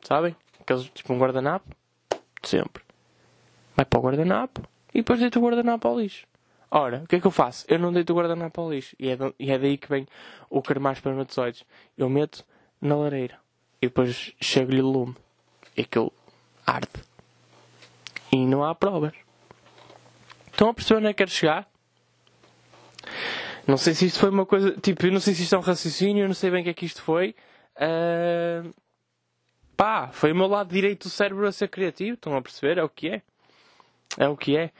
[0.00, 0.34] Sabem?
[0.60, 1.68] Aqueles, tipo um guardanapo
[2.42, 2.82] Sempre.
[3.76, 4.62] Vai para o guardanapo
[4.92, 6.26] e depois deito o guardanapo ao lixo.
[6.70, 7.64] Ora, o que é que eu faço?
[7.68, 8.96] Eu não deito o guardanapo ao lixo.
[8.98, 10.06] E é, e é daí que vem
[10.50, 11.64] o cremar espermatozoides.
[11.96, 12.44] Eu meto
[12.80, 13.41] na lareira.
[13.82, 15.16] E depois chego-lhe o lume.
[15.76, 16.12] E aquilo
[16.64, 16.88] arde.
[18.30, 19.12] E não há provas.
[20.52, 21.68] Estão a perceber onde é que quero chegar?
[23.66, 24.72] Não sei se isto foi uma coisa.
[24.80, 26.70] Tipo, eu não sei se isto é um raciocínio, eu não sei bem o que
[26.70, 27.34] é que isto foi.
[27.76, 28.72] Uh,
[29.76, 32.78] pá, foi o meu lado direito do cérebro a ser criativo, estão a perceber?
[32.78, 33.22] É o que é.
[34.16, 34.70] É o que é.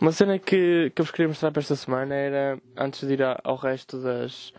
[0.00, 3.20] Uma cena que, que eu vos queria mostrar para esta semana era, antes de ir
[3.22, 4.52] ao resto das,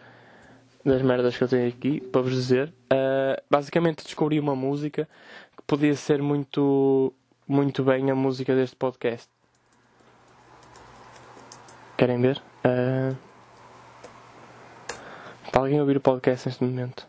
[0.86, 5.08] das merdas que eu tenho aqui, para vos dizer, uh, basicamente descobri uma música
[5.56, 7.14] que podia ser muito,
[7.48, 9.30] muito bem a música deste podcast.
[11.98, 12.42] Querem ver?
[12.66, 13.16] Uh,
[15.52, 17.08] para alguém ouvir o podcast neste momento.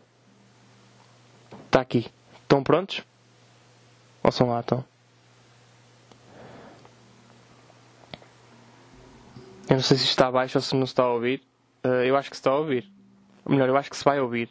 [1.65, 2.07] Está aqui.
[2.43, 3.03] Estão prontos?
[4.23, 4.85] Ou são lá, estão?
[9.67, 11.41] Eu não sei se está abaixo ou se não está a ouvir.
[11.83, 12.94] Uh, eu acho que se está a ouvir.
[13.45, 14.49] Ou melhor, eu acho que se vai ouvir.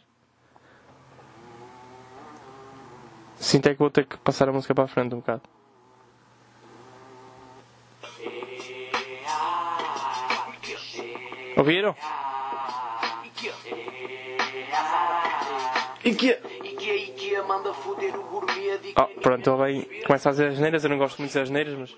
[3.35, 5.43] Sinto é que vou ter que passar a música para a frente um bocado.
[11.57, 11.95] Ouviram?
[16.03, 16.37] E que
[17.47, 20.97] manda foder o gourmet oh, pronto, ele vem, começa a fazer as neiras, eu não
[20.97, 21.95] gosto muito das neiras, mas.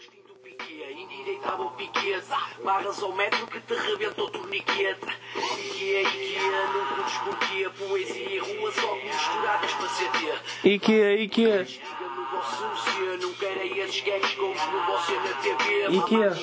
[2.63, 4.26] Marras ao metro que te rebenta
[4.59, 11.13] o torniquete Ikea, Ikea, não curtes porquê Poesia e rua só misturadas para CT Ikea,
[11.21, 11.67] Ikea.
[15.89, 16.33] Ikea.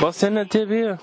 [0.00, 0.98] Você na TV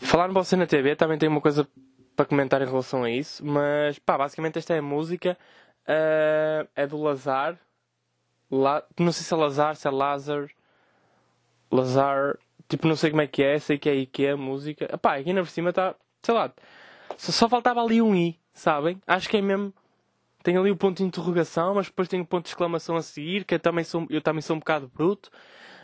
[0.00, 1.68] Falar no Você na TV também tem uma coisa
[2.16, 5.38] para comentar em relação a isso, mas pá, basicamente esta é a música
[5.90, 7.58] Uh, é do Lazar.
[8.50, 8.84] La...
[8.98, 10.48] Não sei se é Lazar, se é Lazar.
[11.70, 12.38] Lazar.
[12.70, 13.58] Tipo, não sei como é que é.
[13.58, 14.86] Sei que é IKEA, música.
[14.92, 15.94] Epá, aqui na por cima está.
[16.22, 16.52] Sei lá.
[17.18, 19.00] Só faltava ali um I, sabem?
[19.06, 19.74] Acho que é mesmo.
[20.42, 23.44] Tem ali o ponto de interrogação, mas depois tem o ponto de exclamação a seguir,
[23.44, 25.30] que eu também sou, eu também sou um bocado bruto.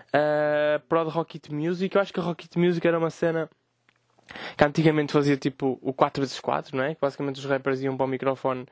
[0.09, 1.95] Uh, Prod Rocket Music.
[1.95, 3.51] Eu acho que a Rocket Music era uma cena
[4.57, 6.95] que antigamente fazia tipo o 4x4, não é?
[6.95, 8.67] Que basicamente os rappers iam para o microfone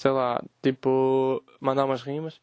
[0.00, 2.40] sei lá, tipo, mandar umas rimas.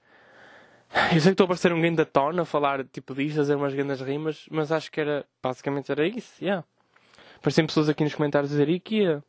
[0.93, 3.73] Eu sei que estou a parecer um da tona a falar tipo disto, fazer umas
[3.73, 6.63] grandes rimas, mas acho que era, basicamente era isso, yeah.
[7.41, 9.23] Parecem pessoas aqui nos comentários a dizer IKEA,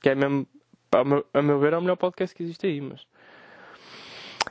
[0.00, 0.46] que é mesmo,
[0.92, 3.06] a meu, a meu ver, é o melhor podcast que existe aí, mas...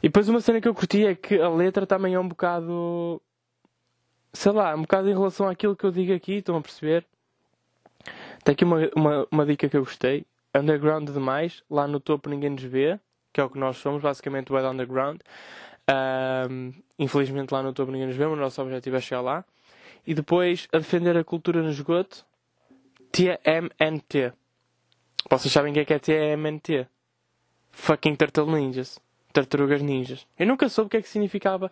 [0.01, 3.21] E depois uma cena que eu curti é que a letra também é um bocado,
[4.33, 7.05] sei lá, um bocado em relação àquilo que eu digo aqui, estão a perceber?
[8.43, 12.49] Tem aqui uma, uma, uma dica que eu gostei, underground demais, lá no topo ninguém
[12.49, 12.99] nos vê,
[13.31, 15.21] que é o que nós somos, basicamente o Ed Underground.
[15.89, 19.45] Um, infelizmente lá no topo ninguém nos vê, o nosso objetivo é chegar lá.
[20.05, 22.25] E depois a defender a cultura no esgoto,
[23.11, 24.33] TMNT.
[25.29, 26.87] Vocês sabem o que é que é TMNT?
[27.71, 28.99] Fucking Turtle Ninjas.
[29.31, 30.27] Tartarugas Ninjas.
[30.37, 31.71] Eu nunca soube o que é que significava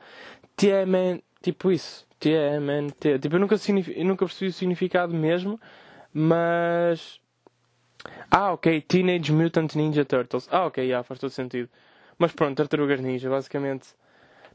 [0.55, 2.07] TMN, tipo isso.
[2.19, 3.19] TMNT.
[3.19, 5.59] Tipo, eu nunca, eu nunca percebi o significado mesmo,
[6.13, 7.19] mas.
[8.29, 8.81] Ah, ok.
[8.81, 10.47] Teenage Mutant Ninja Turtles.
[10.51, 11.69] Ah, ok, já, faz todo sentido.
[12.21, 13.95] Mas pronto, Tartarugas Ninja, basicamente.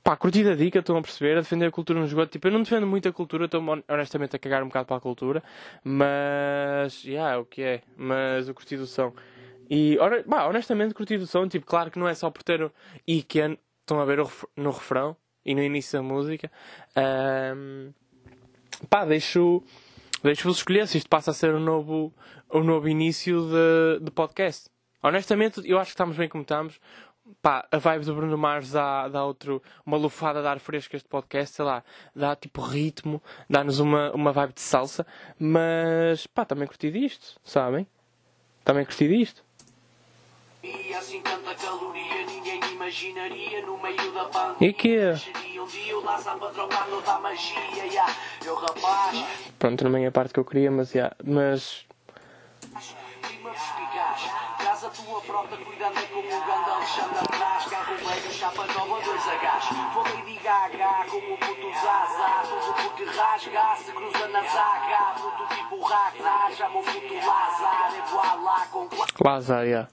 [0.01, 2.25] Pá, curtida dica, estão a perceber, a defender a cultura no jogo.
[2.27, 5.01] Tipo, eu não defendo muito a cultura, estou honestamente a cagar um bocado para a
[5.01, 5.43] cultura,
[5.83, 7.03] mas.
[7.03, 7.83] Já, yeah, é o que é.
[7.97, 9.13] Mas o curtido do som.
[9.69, 9.99] E,
[10.29, 11.49] bah, honestamente, curti do som.
[11.49, 12.71] Tipo, claro que não é só por ter o
[13.05, 14.19] Iken, estão a ver
[14.57, 16.49] no refrão e no início da música.
[16.97, 17.93] Um,
[18.89, 19.61] pá, deixo.
[20.23, 22.15] Deixo-vos escolher se isto passa a ser um novo,
[22.55, 24.71] um novo início de, de podcast.
[25.07, 26.81] Honestamente, eu acho que estamos bem como estamos.
[27.43, 31.09] Pá, a vibe do Bruno Mars dá, dá outro, uma lufada de ar fresco este
[31.09, 31.83] podcast, sei lá,
[32.15, 35.05] dá tipo ritmo, dá-nos uma, uma vibe de salsa,
[35.39, 37.87] mas pá, também curti disto, sabem?
[38.65, 39.45] Também curti disto.
[40.63, 44.69] E assim tanta caloria ninguém imaginaria no meio da pandemia.
[44.69, 44.99] E que?
[45.61, 48.15] Um dia o para trocar toda a magia, yeah.
[48.45, 49.51] Eu rapaz.
[49.59, 50.93] Pronto, não é a parte que eu queria, mas.
[50.93, 51.85] Yeah, mas.
[54.97, 57.65] Tua frota cuidando é como o grande Alexandre atrás.
[57.67, 59.69] Carro velho, chapa nova, dois Hs.
[59.93, 62.49] Tua Lady Gaga, como o puto Zaza.
[62.49, 65.15] Tudo porque rasga, se cruza na zaga.
[65.21, 67.95] Puto tipo Ragnar, chama o puto Lazar.
[67.95, 68.89] É voar lá com.
[69.23, 69.89] Lazar, yeah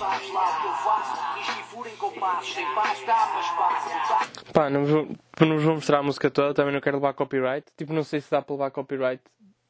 [0.00, 1.38] sabes lá o que eu faço.
[1.38, 4.52] Diz que furem com passos, sem paz dá mais espaço.
[4.52, 5.08] Pá, não vos,
[5.40, 7.66] não vos vou mostrar a música toda, também não quero levar copyright.
[7.76, 9.22] Tipo, não sei se dá para levar copyright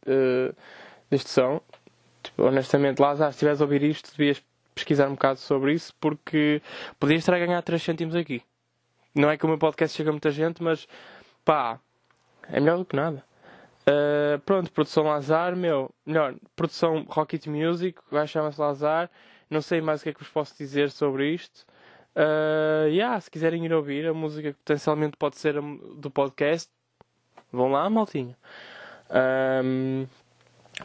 [0.06, 0.54] uh,
[1.10, 1.60] deste som.
[2.22, 4.42] Tipo, honestamente, lá, se estiveres a ouvir isto, devias
[4.80, 6.62] pesquisar um bocado sobre isso, porque
[6.98, 8.42] podias estar a ganhar 3 cêntimos aqui.
[9.14, 10.86] Não é que o meu podcast chega a muita gente, mas
[11.44, 11.78] pá,
[12.48, 13.24] é melhor do que nada.
[13.82, 19.10] Uh, pronto, produção Lazar, meu, melhor, produção Rocket Music, o gajo chama-se Lazar.
[19.48, 21.66] Não sei mais o que é que vos posso dizer sobre isto.
[22.14, 25.60] Uh, yeah, se quiserem ir ouvir a música que potencialmente pode ser
[25.96, 26.70] do podcast,
[27.52, 28.36] vão lá, maltinho.
[29.64, 30.06] Um,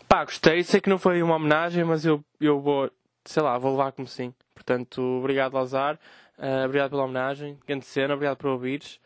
[0.07, 0.63] pá, gostei.
[0.63, 2.89] Sei que não foi uma homenagem, mas eu, eu vou,
[3.25, 4.33] sei lá, vou levar como sim.
[4.53, 5.99] Portanto, obrigado, Lazar.
[6.37, 7.57] Uh, obrigado pela homenagem.
[7.67, 8.99] Grande cena, obrigado por ouvires.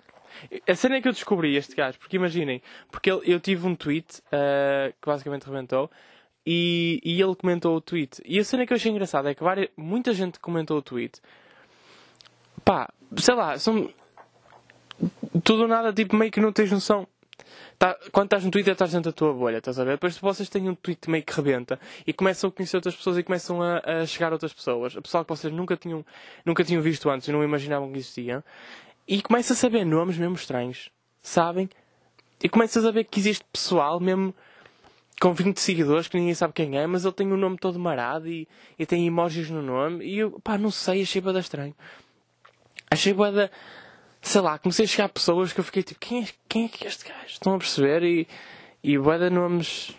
[0.67, 3.75] A cena é que eu descobri este gajo, porque imaginem, porque ele, eu tive um
[3.75, 5.89] tweet uh, que basicamente rebentou
[6.45, 8.21] e, e ele comentou o tweet.
[8.25, 11.21] E a cena que eu achei engraçada é que várias, muita gente comentou o tweet.
[12.63, 13.89] Pá, sei lá, são.
[15.43, 17.07] Tudo ou nada, tipo, meio que não tens noção.
[17.77, 19.91] Tá, quando estás no Twitter, estás dentro da tua bolha, estás a ver?
[19.91, 23.23] Depois vocês têm um tweet meio que rebenta e começam a conhecer outras pessoas e
[23.23, 24.95] começam a, a chegar a outras pessoas.
[24.97, 26.05] A pessoal que vocês nunca tinham,
[26.45, 28.43] nunca tinham visto antes e não imaginavam que existiam.
[29.07, 31.69] E começa a saber nomes mesmo estranhos, sabem?
[32.43, 34.33] E começas a ver que existe pessoal mesmo
[35.19, 38.27] com 20 seguidores que ninguém sabe quem é, mas ele tem o nome todo marado
[38.27, 38.47] e,
[38.77, 40.05] e tem emojis no nome.
[40.05, 41.75] E eu, pá, não sei, achei bada estranho.
[42.89, 43.51] Achei bada.
[44.21, 46.67] Sei lá, comecei a chegar a pessoas que eu fiquei tipo, quem é, quem é
[46.67, 47.25] que é este gajo?
[47.27, 48.03] Estão a perceber?
[48.03, 48.27] E,
[48.83, 49.95] e bada nomes.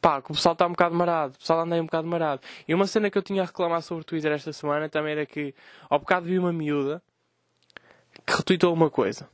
[0.00, 1.34] Pá, que o pessoal está um bocado marado.
[1.34, 2.40] O pessoal anda aí um bocado marado.
[2.66, 5.26] E uma cena que eu tinha a reclamar sobre o Twitter esta semana também era
[5.26, 5.54] que,
[5.90, 7.02] ao bocado vi uma miúda
[8.24, 9.28] que retweetou uma coisa.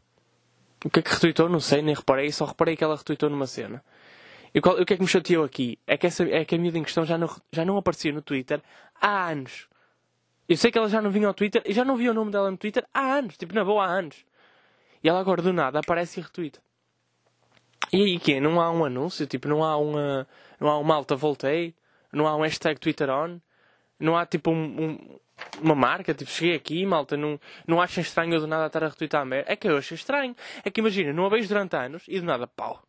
[0.85, 1.49] O que é que retweetou?
[1.49, 3.83] Não sei, nem reparei, só reparei que ela retweetou numa cena.
[4.55, 5.79] E qual, o que é que me chateou aqui?
[5.87, 8.23] É que, essa, é que a miúda em questão já não, já não aparecia no
[8.23, 8.63] Twitter
[9.01, 9.67] há anos.
[10.49, 12.31] Eu sei que ela já não vinha ao Twitter e já não via o nome
[12.31, 13.37] dela no Twitter há anos.
[13.37, 14.25] Tipo, na boa, há anos.
[15.03, 16.61] E ela agora do nada aparece e retweeta.
[17.93, 19.27] E aí que Não há um anúncio?
[19.27, 20.27] Tipo, não há uma.
[20.61, 21.75] Não há uma alta voltei?
[22.13, 23.41] Não há um hashtag Twitter on?
[23.99, 25.19] Não há tipo um, um,
[25.63, 26.15] uma marca?
[26.15, 29.25] Tipo, cheguei aqui, malta, não, não acham estranho eu do nada estar a retweetar a
[29.25, 29.53] merda?
[29.53, 30.35] É que eu achei estranho.
[30.65, 32.83] É que imagina, não a vejo durante anos e do nada, pau,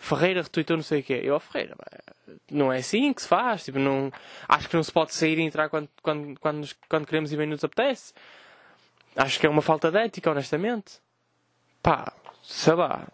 [0.00, 1.20] Ferreira retweetou não sei o quê.
[1.22, 1.76] Eu, oh, Ferreira,
[2.50, 3.62] não é assim que se faz.
[3.62, 4.10] Tipo, não,
[4.48, 7.46] acho que não se pode sair e entrar quando, quando, quando, quando queremos e bem
[7.46, 8.14] nos apetece.
[9.14, 10.94] Acho que é uma falta de ética, honestamente.
[11.82, 13.06] Pá, sei lá.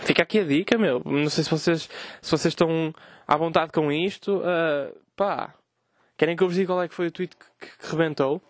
[0.00, 1.00] Fica aqui a dica, meu.
[1.02, 1.88] Não sei se vocês,
[2.20, 2.94] se vocês estão
[3.26, 4.36] à vontade com isto.
[4.40, 5.54] Uh, pá,
[6.18, 8.42] querem que eu vos diga qual é que foi o tweet que, que, que rebentou?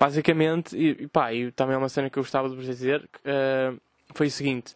[0.00, 3.06] Basicamente, e, pá, e também é uma cena que eu gostava de vos dizer.
[3.20, 3.78] Uh,
[4.14, 4.74] foi o seguinte.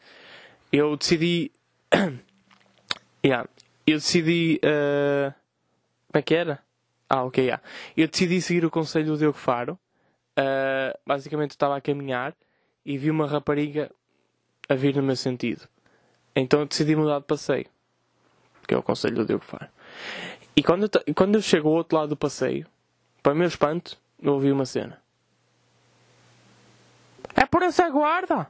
[0.70, 1.50] Eu decidi
[3.24, 3.48] yeah.
[3.86, 4.60] Eu decidi.
[4.62, 5.32] Uh...
[6.10, 6.62] Como é que era?
[7.08, 7.62] Ah, ok, yeah.
[7.96, 9.78] Eu decidi seguir o conselho do Diogo Faro.
[10.38, 12.34] Uh, basicamente, estava a caminhar
[12.84, 13.90] e vi uma rapariga
[14.68, 15.68] a vir no meu sentido.
[16.34, 17.66] Então eu decidi mudar de passeio.
[18.66, 19.68] Que é o conselho do Diogo Faro.
[20.54, 22.66] E quando eu, quando eu chego ao outro lado do passeio,
[23.22, 25.00] para o meu espanto, eu ouvi uma cena.
[27.34, 28.48] É por essa guarda!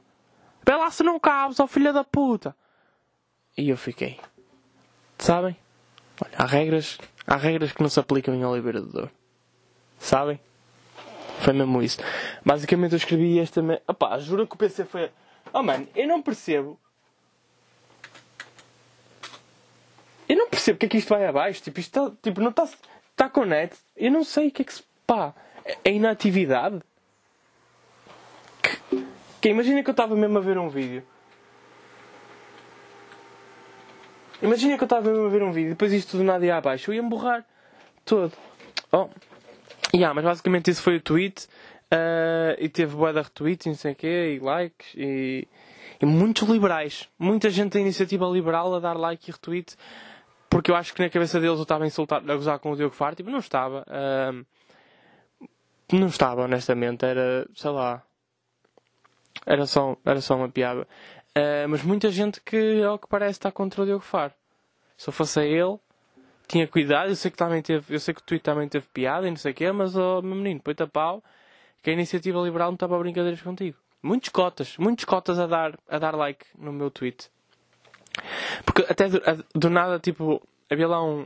[0.65, 2.55] Vê se não cabes, ó filha da puta!
[3.59, 4.17] E eu fiquei.
[5.17, 5.53] Sabem?
[6.23, 9.11] Olha, há regras, há regras que não se aplicam em Oliveira do Douro.
[9.99, 10.39] Sabem?
[11.41, 11.99] Foi mesmo isso.
[12.45, 13.61] Basicamente eu escrevi esta.
[13.61, 13.81] Me...
[13.85, 15.11] Opá, juro que o PC foi.
[15.51, 16.79] Oh mano, eu não percebo.
[20.29, 21.61] Eu não percebo porque é que isto vai abaixo.
[21.61, 22.69] Tipo, isto tá, tipo, não está
[23.13, 23.75] tá com net.
[23.97, 24.83] Eu não sei o que é que se.
[25.05, 25.33] Pá,
[25.83, 26.81] é inatividade?
[28.61, 29.05] Que,
[29.41, 31.03] que imagina que eu estava mesmo a ver um vídeo.
[34.41, 36.57] Imagina que eu estava mesmo a ver um vídeo e depois isto do nada ia
[36.57, 36.91] abaixo.
[36.91, 37.45] Eu ia-me borrar
[38.05, 38.33] todo.
[38.91, 39.09] Oh.
[39.93, 41.47] Yeah, mas basicamente isso foi o tweet.
[41.91, 45.47] Uh, e teve boa de retweets e não sei o quê, e likes, e,
[45.99, 47.09] e, muitos liberais.
[47.17, 49.75] Muita gente da iniciativa liberal a dar like e retweet,
[50.51, 52.75] porque eu acho que na cabeça deles eu estava a insultar, a gozar com o
[52.75, 53.15] Diogo Faro.
[53.15, 53.83] Tipo, não estava.
[53.87, 54.45] Uh,
[55.91, 57.05] não estava, honestamente.
[57.05, 58.03] Era, sei lá.
[59.45, 60.87] Era só, era só uma piada.
[61.39, 64.33] Uh, mas muita gente que, ao que parece, está contra o Diogo Faro.
[64.97, 65.79] Se eu fosse a ele,
[66.47, 67.09] tinha cuidado.
[67.09, 69.37] Eu sei que também teve, eu sei que o tweet também teve piada e não
[69.37, 71.23] sei o quê, mas, oh, meu menino, põe-te a pau
[71.81, 73.77] que a iniciativa liberal não estava a brincadeiras contigo.
[74.01, 77.29] Muitos cotas, muitos cotas a dar, a dar like no meu tweet.
[78.65, 79.21] Porque até do,
[79.55, 81.25] do nada, tipo, havia lá um,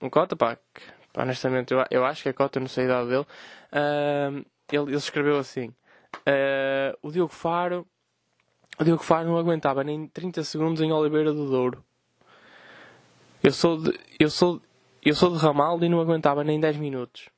[0.00, 0.82] um cota, pá, que,
[1.16, 3.26] honestamente eu, eu acho que é cota, não sei a idade dele.
[3.72, 7.86] Uh, ele, ele escreveu assim: uh, O Diogo Faro
[8.80, 11.84] o Diogo Faro não aguentava nem 30 segundos em Oliveira do Douro.
[13.42, 14.60] Eu sou de, eu sou,
[15.04, 17.28] eu sou de Ramaldo e não aguentava nem 10 minutos.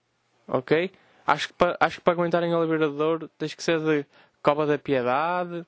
[0.47, 0.93] Ok?
[1.27, 4.07] Acho que para, acho que para aguentar em Oliveira do Douro tens que ser de
[4.41, 5.67] Cova da Piedade.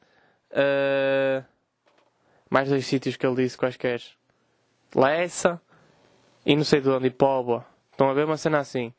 [0.53, 1.45] Uh,
[2.49, 4.01] mais dois sítios que ele disse quaisquer.
[4.95, 5.61] Lessa
[6.47, 7.67] e não sei de onde, e Póvoa.
[7.91, 8.95] Estão a ver uma cena assim.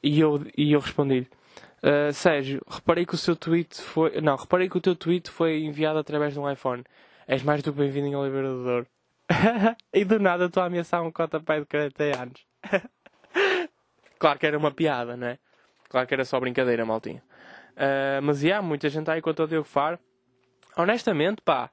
[0.00, 1.28] E eu, e eu respondi-lhe.
[1.82, 4.20] Uh, Sérgio, reparei que o seu tweet foi.
[4.20, 6.82] Não, reparei que o teu tweet foi enviado através de um iPhone.
[7.26, 8.86] És mais do que bem-vindo em Oliveira do Douro.
[9.92, 12.46] e do nada estou a ameaçar um cota pai de 40 anos.
[14.18, 15.38] claro que era uma piada, não é?
[15.88, 17.22] Claro que era só brincadeira, maltinha.
[17.72, 19.98] Uh, mas há yeah, muita gente aí quanto ao Diogo Faro.
[20.76, 21.70] Honestamente, pá.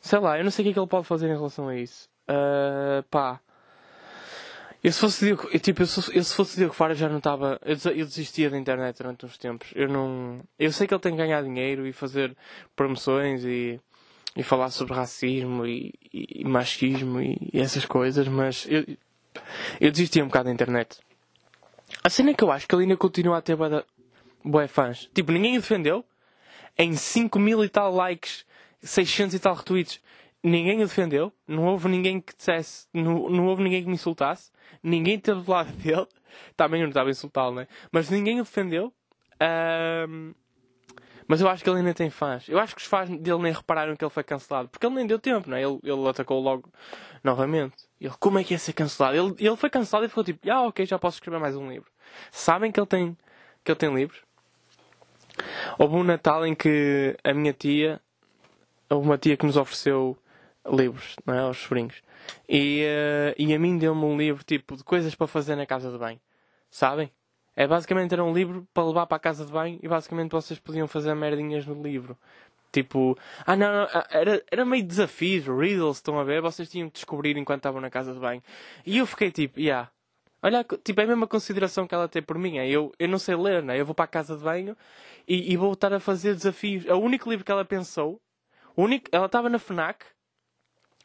[0.00, 1.76] Sei lá, eu não sei o que é que ele pode fazer em relação a
[1.76, 2.08] isso.
[2.28, 3.40] Uh, pá.
[4.86, 7.18] Eu se fosse Diogo, eu, tipo, eu, se, eu se fosse Diogo Faro já não
[7.18, 7.58] estava.
[7.64, 9.70] Eu, eu, desistia da internet durante uns tempos.
[9.74, 10.38] Eu não.
[10.56, 12.36] Eu sei que ele tem que ganhar dinheiro e fazer
[12.76, 13.80] promoções e,
[14.36, 18.86] e falar sobre racismo e, e, e machismo e, e, essas coisas, mas eu,
[19.80, 21.00] eu desistia um bocado da internet.
[22.04, 23.58] A cena é que eu acho que ele ainda continua a ter
[24.44, 25.10] boé fãs.
[25.12, 26.04] Tipo, ninguém o defendeu.
[26.78, 28.46] Em 5 mil e tal likes,
[28.82, 30.00] 600 e tal retweets,
[30.44, 31.32] ninguém o defendeu.
[31.44, 35.50] Não houve ninguém que dissesse, não, não houve ninguém que me insultasse ninguém teve do
[35.50, 36.06] lado dele.
[36.56, 37.68] Também não estava a insultá-lo, né?
[37.90, 38.92] Mas ninguém o defendeu.
[40.08, 40.34] Um,
[41.28, 42.48] mas eu acho que ele ainda tem fãs.
[42.48, 44.68] Eu acho que os fãs dele nem repararam que ele foi cancelado.
[44.68, 45.60] Porque ele nem deu tempo, né?
[45.62, 46.70] Ele, ele atacou logo
[47.24, 47.74] novamente.
[48.00, 49.16] Ele, como é que ia ser cancelado?
[49.16, 51.90] Ele, ele foi cancelado e ficou tipo, ah, ok, já posso escrever mais um livro.
[52.30, 53.16] Sabem que ele tem,
[53.64, 54.20] que ele tem livros?
[55.78, 58.00] Houve um Natal em que a minha tia,
[58.88, 60.16] houve uma tia que nos ofereceu
[60.64, 61.40] livros, não é?
[61.40, 62.02] Aos sobrinhos.
[62.48, 65.90] E, uh, e a mim deu-me um livro tipo de coisas para fazer na casa
[65.90, 66.20] de banho.
[66.70, 67.10] Sabem?
[67.54, 70.58] É basicamente era um livro para levar para a casa de banho e basicamente vocês
[70.58, 72.16] podiam fazer merdinhas no livro.
[72.70, 76.42] Tipo, ah não, não ah, era, era meio desafios, riddles, estão a ver?
[76.42, 78.42] Vocês tinham que descobrir enquanto estavam na casa de banho.
[78.84, 79.90] E eu fiquei tipo, yeah.
[80.42, 82.58] Olha, tipo, é a mesma consideração que ela tem por mim.
[82.58, 83.80] É, eu, eu não sei ler, né?
[83.80, 84.76] Eu vou para a casa de banho
[85.26, 86.84] e, e vou estar a fazer desafios.
[86.86, 88.20] É o único livro que ela pensou,
[88.76, 90.04] único, ela estava na FNAC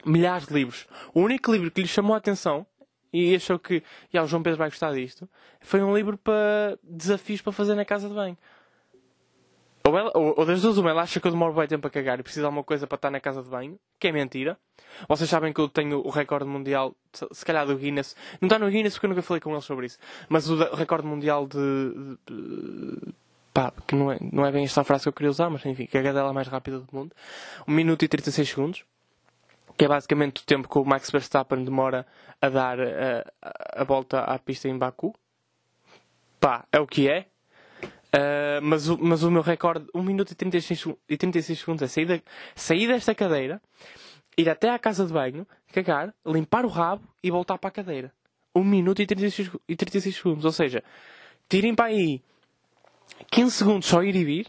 [0.05, 0.87] milhares de livros.
[1.13, 2.65] O único livro que lhe chamou a atenção
[3.13, 3.83] e achou que
[4.13, 5.27] yeah, o João Pedro vai gostar disto
[5.61, 8.37] foi um livro para desafios para fazer na casa de banho.
[9.83, 11.89] Ou, ela, ou, ou das duas, uma, ela acha que eu demoro bem tempo a
[11.89, 14.57] cagar e preciso de alguma coisa para estar na casa de banho, que é mentira.
[15.07, 16.95] Vocês sabem que eu tenho o recorde mundial,
[17.31, 18.15] se calhar do Guinness.
[18.39, 19.97] Não está no Guinness porque eu nunca falei com eles sobre isso.
[20.29, 23.13] Mas o, recorde mundial de, de,
[23.53, 25.87] pá, que não é, não é bem esta frase que eu queria usar, mas enfim,
[25.87, 27.15] que é a gadela mais rápida do mundo.
[27.67, 28.85] 1 minuto e 36 segundos
[29.81, 32.05] que é basicamente o tempo que o Max Verstappen demora
[32.39, 35.11] a dar a, eh, a, a volta à pista em Baku.
[36.39, 37.25] Pá, é o que é.
[38.13, 41.87] Uh, mas, o, mas o meu recorde, 1 minuto e 36, e 36 segundos, é
[41.87, 42.19] sair, da,
[42.53, 43.59] sair desta cadeira,
[44.37, 48.13] ir até à casa de banho, cagar, limpar o rabo e voltar para a cadeira.
[48.53, 50.45] 1 minuto e 36, e 36 segundos.
[50.45, 50.83] Ou seja,
[51.49, 52.21] tirem para aí
[53.31, 54.47] 15 segundos só ir e vir,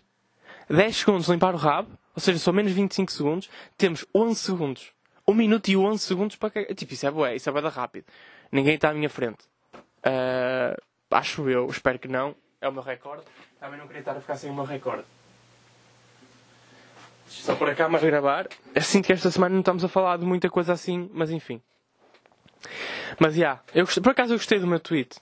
[0.68, 3.48] 10 segundos limpar o rabo, ou seja, só menos 25 segundos,
[3.78, 4.92] temos 11 segundos
[5.26, 6.74] 1 minuto e 11 segundos para cagar.
[6.74, 8.06] Tipo, isso é bué, isso é bué da rápido.
[8.50, 9.44] Ninguém está à minha frente.
[9.74, 12.34] Uh, acho eu, espero que não.
[12.60, 13.22] É o meu recorde.
[13.58, 15.04] Também não queria estar a ficar sem o meu recorde.
[17.26, 18.48] Só por cá, mas gravar.
[18.74, 21.62] Assim que esta semana não estamos a falar de muita coisa assim, mas enfim.
[23.18, 25.18] Mas já, yeah, por acaso eu gostei do meu tweet.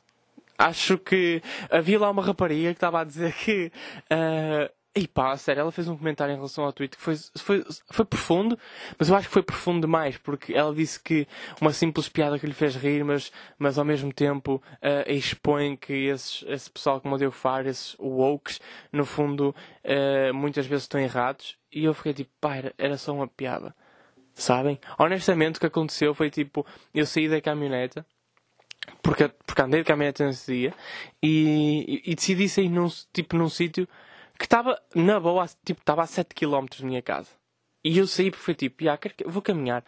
[0.59, 3.73] acho que havia lá uma rapariga que estava a dizer que.
[4.13, 7.65] Uh, e pá, sério, ela fez um comentário em relação ao tweet que foi, foi,
[7.93, 8.59] foi profundo,
[8.99, 11.29] mas eu acho que foi profundo demais, porque ela disse que
[11.61, 15.93] uma simples piada que lhe fez rir, mas, mas ao mesmo tempo uh, expõe que
[15.93, 18.61] esses, esse pessoal como o Diogo Faro, esses wokes,
[18.93, 21.57] no fundo, uh, muitas vezes estão errados.
[21.73, 23.73] E eu fiquei tipo, pá, era, era só uma piada.
[24.35, 24.81] Sabem?
[24.99, 28.05] Honestamente, o que aconteceu foi tipo, eu saí da caminhoneta,
[29.01, 30.75] porque, porque andei de caminhonete nesse dia,
[31.23, 33.87] e, e, e decidi sair num, tipo, num sítio
[34.41, 37.29] que estava na boa, tipo, estava a 7 km da minha casa.
[37.85, 39.85] E eu saí porque foi tipo, ah, vou caminhar.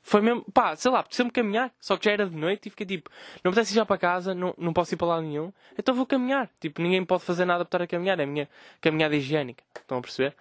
[0.00, 2.86] Foi mesmo, pá, sei lá, preciso-me caminhar, só que já era de noite e fiquei
[2.86, 3.10] tipo,
[3.42, 6.06] não apetece ir já para casa, não, não posso ir para lá nenhum, então vou
[6.06, 6.48] caminhar.
[6.60, 8.48] Tipo, ninguém pode fazer nada para estar a caminhar, é a minha
[8.80, 9.64] caminhada higiênica.
[9.74, 10.36] Estão a perceber?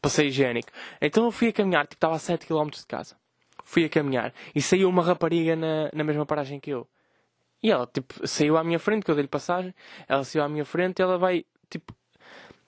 [0.00, 0.68] Passeio higiênico.
[1.00, 3.16] Então eu fui a caminhar, tipo, estava a 7 km de casa.
[3.64, 6.86] Fui a caminhar e saiu uma rapariga na, na mesma paragem que eu.
[7.60, 9.74] E ela, tipo, saiu à minha frente, que eu dei-lhe passagem,
[10.06, 11.92] ela saiu à minha frente e ela vai, tipo,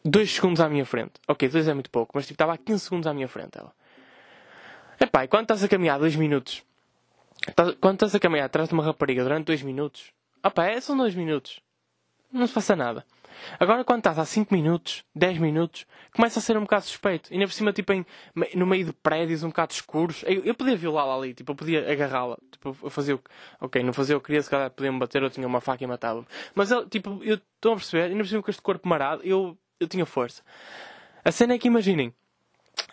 [0.04, 1.12] 2 segundos à minha frente.
[1.28, 3.72] Ok, 2 é muito pouco, mas tipo, estava a 15 segundos à minha frente ela.
[5.00, 6.62] Epá, e quando estás a caminhar 2 minutos,
[7.80, 10.12] quando estás a caminhar atrás de uma rapariga durante 2 minutos,
[10.44, 11.60] opá, é, são 2 minutos.
[12.32, 13.04] Não se passa nada.
[13.58, 17.30] Agora, quando estás há 5 minutos, 10 minutos, começa a ser um bocado suspeito.
[17.30, 18.04] E ainda por cima, tipo, em,
[18.54, 20.22] no meio de prédios um bocado escuros.
[20.26, 22.36] Eu, eu podia violá-la ali, tipo, eu podia agarrá-la.
[22.50, 23.30] Tipo, eu fazia o que.
[23.60, 25.86] Ok, não fazia o que queria, se calhar podia-me bater, eu tinha uma faca e
[25.86, 26.26] matava-me.
[26.54, 29.88] Mas, tipo, eu estou a perceber, ainda por cima com este corpo marado, eu eu
[29.88, 30.42] tinha força.
[31.24, 32.12] A cena é que imaginem,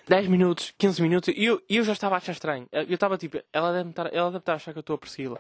[0.08, 2.68] 10 minutos, 15 minutos, e eu, eu já estava a achar estranho.
[2.72, 4.98] Eu estava tipo, ela deve, estar, ela deve estar a achar que eu estou a
[4.98, 5.40] persegui-la.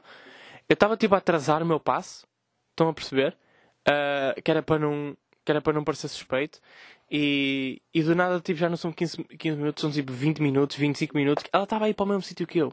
[0.67, 2.27] Eu estava tipo a atrasar o meu passo,
[2.71, 3.35] estão a perceber?
[3.87, 6.59] Uh, que, era para não, que era para não parecer suspeito.
[7.11, 10.77] E, e do nada tipo, já não são 15, 15 minutos, são tipo 20 minutos,
[10.77, 11.43] 25 minutos.
[11.51, 12.71] Ela estava aí para o mesmo sítio que eu.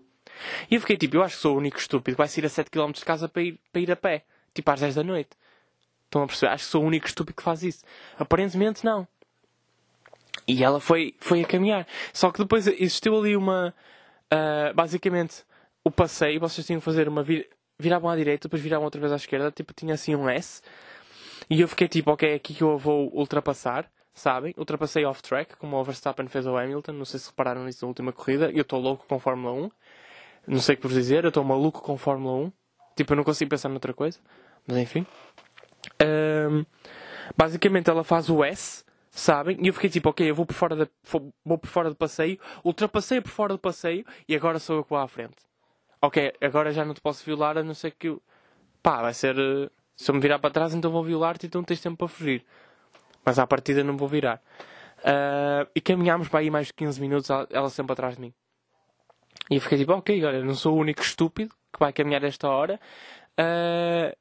[0.70, 2.48] E eu fiquei tipo, eu acho que sou o único estúpido que vai sair a
[2.50, 4.24] 7 km de casa para ir, para ir a pé.
[4.52, 5.30] Tipo às 10 da noite.
[6.16, 6.52] Estão a perceber?
[6.52, 7.84] Acho que sou o único estúpido que faz isso.
[8.18, 9.06] Aparentemente não.
[10.48, 11.86] E ela foi, foi a caminhar.
[12.12, 13.74] Só que depois existiu ali uma.
[14.32, 15.44] Uh, basicamente,
[15.84, 17.22] o passeio, vocês tinham que fazer uma.
[17.22, 17.48] Vir,
[17.78, 20.62] viravam à direita, depois viravam outra vez à esquerda, tipo, tinha assim um S.
[21.50, 24.54] E eu fiquei tipo, ok, é aqui que eu vou ultrapassar, sabem?
[24.56, 26.92] Ultrapassei off-track, como o Verstappen fez ao Hamilton.
[26.92, 28.50] Não sei se repararam nisso na última corrida.
[28.50, 29.70] Eu estou louco com Fórmula 1.
[30.46, 32.52] Não sei o que vos dizer, eu estou maluco com Fórmula 1.
[32.96, 34.18] Tipo, eu não consigo pensar noutra coisa.
[34.66, 35.06] Mas enfim.
[36.02, 36.64] Um,
[37.36, 39.58] basicamente ela faz o S, sabem?
[39.60, 40.90] E eu fiquei tipo, ok, eu vou por fora, de,
[41.44, 44.90] vou por fora do passeio, ultrapassei por fora do passeio e agora sou eu que
[44.90, 45.36] vou à frente.
[46.00, 48.22] Ok, agora já não te posso violar a não ser que eu...
[48.82, 49.36] Pá, vai ser...
[49.38, 52.44] Eh, se eu me virar para trás então vou violar-te então tens tempo para fugir.
[53.24, 54.40] Mas à partida não vou virar.
[54.98, 58.34] Uh, e caminhámos para aí mais de 15 minutos, ela sempre atrás de mim.
[59.50, 62.48] E eu fiquei tipo, ok, olha, não sou o único estúpido que vai caminhar esta
[62.48, 62.80] hora.
[63.38, 64.16] Uh,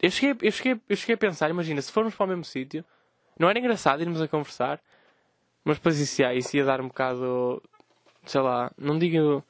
[0.00, 2.84] eu cheguei, eu, cheguei, eu cheguei a pensar, imagina, se formos para o mesmo sítio,
[3.38, 4.80] não era engraçado irmos a conversar,
[5.64, 7.62] mas depois isso ia, isso ia dar um bocado,
[8.24, 9.44] sei lá, não digo,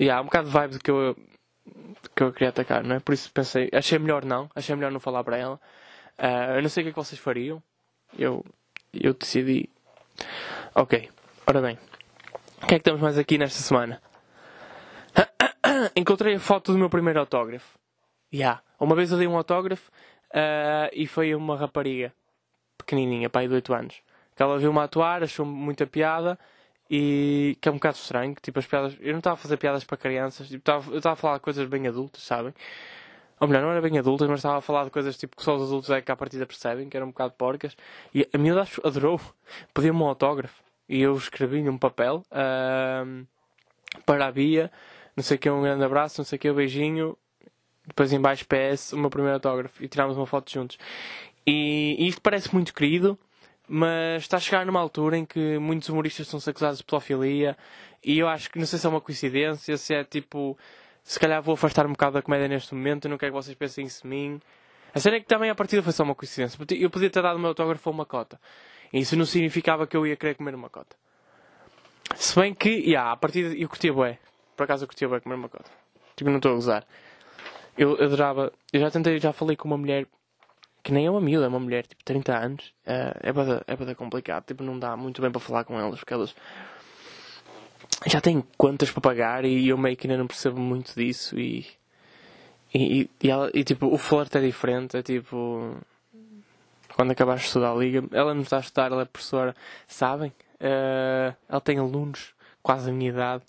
[0.00, 1.16] yeah, um bocado de vibe que eu,
[2.14, 3.00] que eu queria atacar, não é?
[3.00, 5.60] Por isso pensei, achei melhor não, achei melhor não falar para ela.
[6.18, 7.62] Uh, eu não sei o que é que vocês fariam,
[8.18, 8.44] eu,
[8.92, 9.68] eu decidi.
[10.74, 11.10] Ok,
[11.46, 11.78] ora bem,
[12.62, 14.00] o que é que temos mais aqui nesta semana?
[15.96, 17.78] Encontrei a foto do meu primeiro autógrafo.
[18.34, 18.60] Yeah.
[18.80, 19.92] Uma vez eu dei um autógrafo
[20.30, 22.12] uh, e foi uma rapariga
[22.76, 24.02] pequenininha, pai de 8 anos.
[24.34, 26.36] Que ela viu-me atuar, achou muita piada
[26.90, 28.34] e que é um bocado estranho.
[28.42, 28.96] Tipo, as piadas.
[29.00, 31.42] Eu não estava a fazer piadas para crianças, tipo, estava, eu estava a falar de
[31.42, 32.52] coisas bem adultas, sabem?
[33.38, 35.54] Ou melhor, não era bem adultas, mas estava a falar de coisas tipo que só
[35.54, 37.76] os adultos é que à partida percebem, que eram um bocado porcas.
[38.12, 39.20] E a miúda adorou,
[39.72, 40.60] pediu-me um autógrafo.
[40.88, 43.26] E eu escrevi num papel uh,
[44.04, 44.72] para a Bia,
[45.16, 47.16] não sei o que, um grande abraço, não sei o que, um beijinho,
[47.86, 50.78] depois em baixo PS o meu primeiro autógrafo e tirámos uma foto juntos.
[51.46, 53.18] E, e isto parece muito querido,
[53.68, 57.56] mas está a chegar numa altura em que muitos humoristas são acusados de pedofilia
[58.02, 60.58] e eu acho que não sei se é uma coincidência, se é tipo,
[61.02, 63.56] se calhar vou afastar um bocado da comédia neste momento, eu não quero que vocês
[63.56, 64.40] pensem isso em mim.
[64.94, 66.56] A cena é que também a partida foi só uma coincidência.
[66.78, 68.40] Eu podia ter dado o meu autógrafo a uma cota.
[68.92, 70.96] E isso não significava que eu ia querer comer uma cota.
[72.14, 74.18] Se bem que, yeah, a partida eu curtia bué.
[74.56, 75.68] Por acaso eu curtia bué comer uma cota.
[76.14, 76.86] Tipo, não estou a gozar.
[77.76, 78.52] Eu adorava.
[78.72, 80.06] Eu já tentei, já falei com uma mulher
[80.82, 82.74] que nem é uma miúda, é uma mulher tipo 30 anos.
[82.86, 84.44] Uh, é para é para complicado.
[84.44, 86.34] Tipo, não dá muito bem para falar com elas porque elas
[88.06, 91.38] já têm contas para pagar e eu meio que ainda não percebo muito disso.
[91.38, 91.66] E,
[92.74, 94.96] e, e, ela, e tipo, o flirt é diferente.
[94.96, 95.76] É tipo.
[96.94, 99.56] Quando acabaste de estudar liga, ela não está a estudar, ela é professora,
[99.88, 100.32] sabem?
[100.60, 103.42] Uh, ela tem alunos quase a minha idade,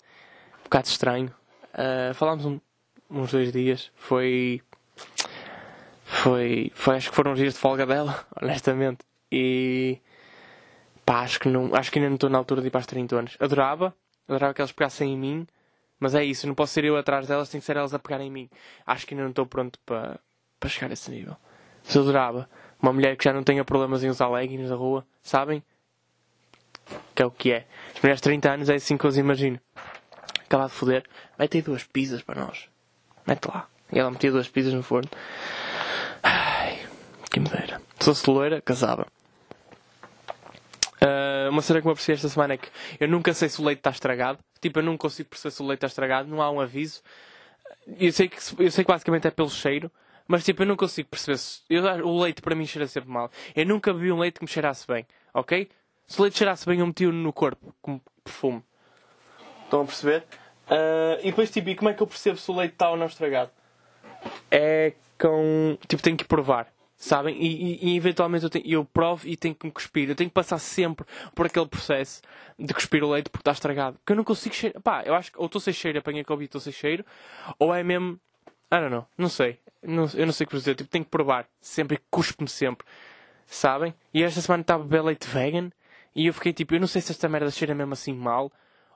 [0.60, 1.32] um bocado estranho.
[1.72, 2.58] Uh, falámos um,
[3.10, 3.90] uns dois dias.
[3.94, 4.62] Foi.
[6.04, 9.04] foi, foi, acho que foram os dias de folga dela, honestamente.
[9.30, 9.98] E
[11.04, 12.86] pá, acho que, não, acho que ainda não estou na altura de ir para os
[12.86, 13.36] 30 anos.
[13.40, 13.94] Adorava,
[14.28, 15.46] adorava que elas pegassem em mim,
[15.98, 18.28] mas é isso, não posso ser eu atrás delas, tem que ser elas a pegarem
[18.28, 18.50] em mim.
[18.86, 20.18] Acho que ainda não estou pronto para,
[20.58, 21.36] para chegar a esse nível.
[21.82, 22.48] Se adorava
[22.82, 25.62] uma mulher que já não tenha problemas em usar leggings na rua, sabem?
[27.14, 27.66] Que é o que é.
[27.94, 29.60] As mulheres de 30 anos é assim que eu os imagino.
[30.44, 31.04] Acabar de foder,
[31.38, 32.68] mete aí duas pizzas para nós.
[33.26, 33.68] Mete lá.
[33.92, 35.08] E ela metia duas pizzas no forno.
[36.22, 36.86] Ai,
[37.30, 37.40] que.
[37.40, 39.06] Se fosse loira, casava.
[40.96, 42.68] Uh, uma cena que me aprecia esta semana é que
[42.98, 44.38] eu nunca sei se o leite está estragado.
[44.60, 46.28] Tipo, eu não consigo perceber se o leite está estragado.
[46.28, 47.02] Não há um aviso.
[47.98, 49.90] Eu sei que, eu sei que basicamente é pelo cheiro.
[50.26, 51.60] Mas tipo, eu não consigo perceber se.
[51.70, 53.30] Eu, o leite para mim cheira sempre mal.
[53.54, 55.06] Eu nunca vi um leite que me cheirasse bem.
[55.32, 55.68] Ok?
[56.06, 57.74] Se o leite cheirasse bem, eu meti-o no corpo.
[57.80, 58.64] Como perfume.
[59.64, 60.24] Estão a perceber?
[60.66, 62.96] Uh, e depois, tipo, e como é que eu percebo se o leite está ou
[62.96, 63.50] não estragado?
[64.50, 65.78] É com.
[65.86, 66.68] Tipo, tenho que provar.
[66.96, 67.36] Sabem?
[67.38, 70.08] E, e, e eventualmente eu, tenho, eu provo e tenho que me cuspir.
[70.08, 72.22] Eu tenho que passar sempre por aquele processo
[72.58, 73.98] de cuspir o leite porque está estragado.
[74.04, 74.80] Que eu não consigo cheirar.
[74.82, 77.04] Pá, eu acho que ou estou sem cheiro, apanhei Covid e estou sem cheiro,
[77.58, 78.18] ou é mesmo.
[78.72, 79.06] I don't know.
[79.16, 79.60] Não sei.
[79.82, 80.74] Não, eu não sei o que dizer.
[80.74, 81.46] Tipo, tenho que provar.
[81.60, 82.00] Sempre.
[82.10, 82.86] Cuspe-me sempre.
[83.46, 83.94] Sabem?
[84.12, 85.70] E esta semana estava a beber leite vegan
[86.14, 88.50] e eu fiquei tipo, eu não sei se esta merda cheira mesmo assim mal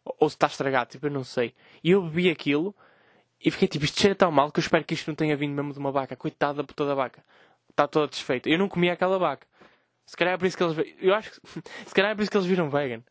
[0.04, 0.90] ou se está estragado.
[0.90, 1.54] Tipo, eu não sei.
[1.82, 2.74] E eu bebi aquilo
[3.42, 5.54] e fiquei tipo, isto cheira tão mal que eu espero que isto não tenha vindo
[5.54, 6.16] mesmo de uma vaca.
[6.16, 7.24] Coitada por toda a vaca
[7.70, 8.48] está toda desfeita.
[8.48, 9.46] Eu não comia aquela vaca.
[10.04, 10.96] Se calhar é por isso que eles.
[11.00, 11.40] Eu acho que.
[11.86, 13.02] Se calhar é por isso que eles viram vegan.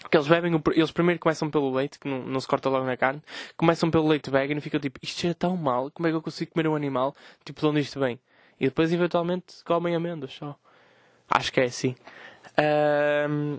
[0.00, 0.62] Porque eles bebem.
[0.74, 3.22] Eles primeiro começam pelo leite, que não, não se corta logo na carne.
[3.56, 6.22] Começam pelo leite vegan e ficam tipo, isto cheira tão mal, como é que eu
[6.22, 7.14] consigo comer um animal?
[7.44, 8.20] Tipo, de onde isto vem?
[8.58, 10.56] E depois eventualmente comem amêndoas só.
[11.28, 11.94] Acho que é assim.
[13.28, 13.58] Um...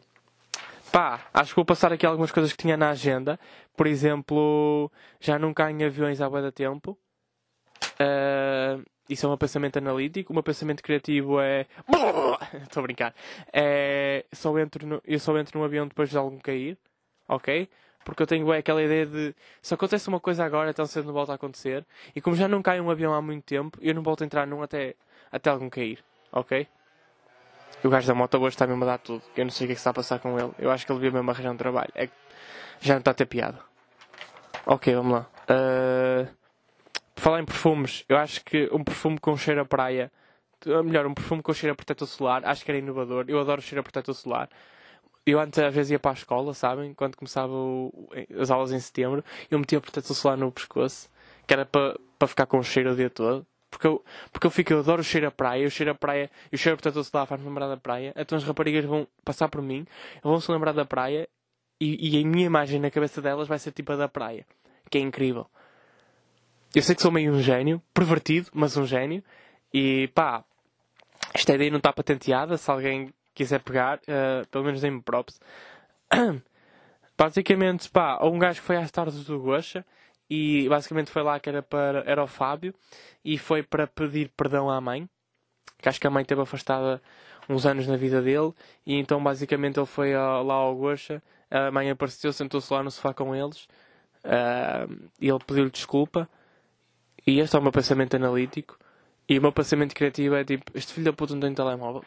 [0.95, 3.37] Pá, acho que vou passar aqui algumas coisas que tinha na agenda.
[3.75, 4.89] Por exemplo,
[5.19, 6.97] já não caem aviões há muito tempo.
[7.99, 10.31] Uh, isso é um pensamento analítico.
[10.31, 11.65] O meu pensamento criativo é.
[12.63, 13.13] Estou a brincar.
[13.51, 14.23] É...
[14.31, 15.01] Só entro no...
[15.03, 16.77] Eu só entro no avião depois de algum cair.
[17.27, 17.67] Ok?
[18.05, 19.35] Porque eu tenho é, aquela ideia de.
[19.61, 21.85] Se acontece uma coisa agora, então cedo não volta a acontecer.
[22.15, 24.47] E como já não cai um avião há muito tempo, eu não volto a entrar
[24.47, 24.95] num até,
[25.29, 26.01] até algum cair.
[26.31, 26.65] Ok?
[27.83, 29.23] O gajo da moto hoje está mesmo a dar tudo.
[29.35, 30.51] Eu não sei o que é que está a passar com ele.
[30.57, 31.91] Eu acho que ele devia mesmo arranjar um trabalho.
[31.93, 32.13] É que
[32.81, 33.59] já não está a ter piada.
[34.65, 35.27] Ok, vamos lá.
[35.49, 36.45] Uh
[37.15, 40.11] falar em perfumes, eu acho que um perfume com cheiro a praia,
[40.83, 43.25] melhor, um perfume com cheiro a protetor solar, acho que era inovador.
[43.27, 44.49] Eu adoro cheiro a protetor solar.
[45.25, 46.93] Eu antes às vezes ia para a escola, sabem?
[46.93, 48.09] Quando começava o,
[48.39, 51.09] as aulas em setembro, eu metia protetor solar no pescoço,
[51.47, 53.45] que era para, para ficar com o cheiro o dia todo.
[53.75, 54.01] Porque eu,
[54.31, 56.57] porque eu fico, eu adoro o cheiro a praia, o cheiro a praia e o
[56.57, 58.13] cheiro a protetor solar faz-me lembrar da praia.
[58.15, 59.85] Então as raparigas vão passar por mim,
[60.23, 61.27] vão se lembrar da praia
[61.79, 64.45] e, e a minha imagem na cabeça delas vai ser tipo a da praia,
[64.89, 65.45] que é incrível.
[66.73, 69.21] Eu sei que sou meio um gênio, pervertido, mas um gênio.
[69.73, 70.41] E pá,
[71.33, 72.55] esta ideia não está patenteada.
[72.57, 75.37] Se alguém quiser pegar, uh, pelo menos dê-me props.
[77.17, 79.85] basicamente, pá, um gajo que foi às tardes do Gocha
[80.29, 82.73] e basicamente foi lá que era para era o Fábio
[83.23, 85.09] e foi para pedir perdão à mãe
[85.79, 87.01] que acho que a mãe esteve afastada
[87.47, 88.53] uns anos na vida dele
[88.85, 91.21] e então basicamente ele foi lá ao Gocha
[91.51, 93.67] a mãe apareceu, sentou-se lá no sofá com eles
[94.25, 96.27] uh, e ele pediu-lhe desculpa
[97.25, 98.77] e este é o meu pensamento analítico.
[99.27, 102.05] E o meu pensamento criativo é tipo: este filho da puta não tem telemóvel.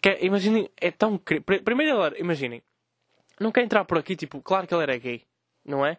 [0.00, 1.18] Que, é, imaginem, é tão.
[1.18, 2.62] Primeiro, imaginem,
[3.40, 5.22] não quer entrar por aqui, tipo, claro que ele era gay,
[5.64, 5.96] não é?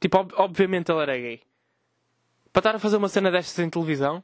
[0.00, 1.40] Tipo, ob obviamente ele era gay.
[2.52, 4.22] Para estar a fazer uma cena destas em televisão,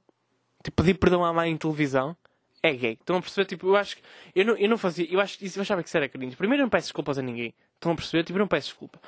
[0.63, 2.17] tipo, pedir perdão à mãe em televisão,
[2.63, 2.93] é gay.
[2.93, 3.47] Estão a perceber?
[3.47, 4.03] Tipo, eu acho que.
[4.35, 5.07] Eu não, eu não fazia.
[5.11, 6.37] Eu, acho, eu achava que isso era cringe.
[6.37, 7.55] Primeiro, eu não peço desculpas a ninguém.
[7.75, 8.25] Estão a perceber?
[8.25, 8.99] Tipo, eu não peço desculpa.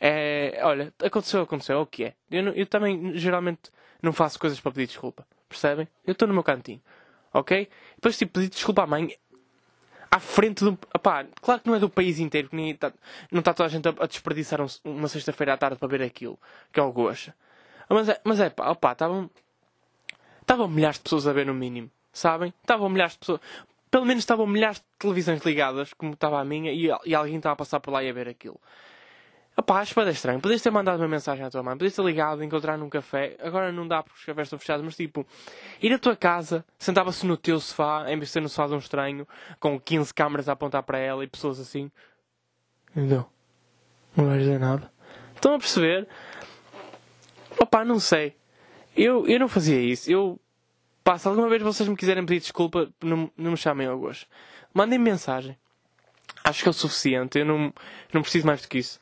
[0.00, 2.14] É, olha, aconteceu, aconteceu, é o que é.
[2.30, 3.70] Eu, eu também, geralmente,
[4.02, 5.26] não faço coisas para pedir desculpa.
[5.48, 5.86] Percebem?
[6.06, 6.80] Eu estou no meu cantinho.
[7.34, 7.68] Ok?
[7.96, 9.14] Depois, tipo, pedir desculpa à mãe
[10.12, 10.78] à frente do.
[10.94, 12.92] Opá, claro que não é do país inteiro, que tá,
[13.30, 16.02] não está toda a gente a, a desperdiçar um, uma sexta-feira à tarde para ver
[16.02, 16.38] aquilo,
[16.70, 17.32] que é o gosto.
[17.88, 19.30] Mas é, mas é pá, opá, estavam.
[20.42, 22.52] Estavam milhares de pessoas a ver no mínimo, sabem?
[22.60, 23.40] Estavam milhares de pessoas.
[23.90, 27.54] Pelo menos estavam milhares de televisões ligadas, como estava a minha, e, e alguém estava
[27.54, 28.60] a passar por lá e a ver aquilo.
[29.54, 30.40] Opá, acho bem estranho.
[30.40, 33.36] Podias ter mandado uma mensagem à tua mãe, podias ter ligado, encontrar num café.
[33.40, 35.26] Agora não dá porque os cafés estão fechados, mas tipo,
[35.80, 38.74] ir à tua casa, sentava-se no teu sofá, em vez de ser no sofá de
[38.74, 39.28] um estranho,
[39.60, 41.90] com 15 câmaras a apontar para ela e pessoas assim.
[42.96, 43.26] Então,
[44.16, 44.90] não vais dizer nada.
[45.34, 46.08] Estão a perceber?
[47.60, 48.34] Opá, não sei.
[48.96, 50.10] Eu, eu não fazia isso.
[50.10, 50.40] Eu,
[51.04, 54.26] pá, se alguma vez vocês me quiserem pedir desculpa, não, não me chamem ao gosto.
[54.72, 55.58] Mandem -me mensagem.
[56.42, 57.38] Acho que é o suficiente.
[57.38, 57.72] Eu não,
[58.12, 59.01] não preciso mais do que isso.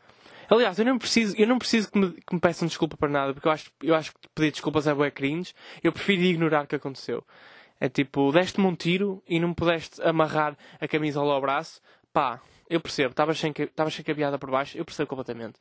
[0.51, 3.32] Aliás, eu não preciso, eu não preciso que, me, que me peçam desculpa para nada,
[3.32, 5.55] porque eu acho, eu acho que pedir desculpas é bué cringe.
[5.80, 7.24] Eu prefiro ignorar o que aconteceu.
[7.78, 11.80] É tipo, deste-me um tiro e não pudeste amarrar a camisola ao braço.
[12.12, 13.11] Pá, eu percebo.
[13.11, 14.76] Estavas sem, sem cabeada por baixo.
[14.76, 15.55] Eu percebo completamente.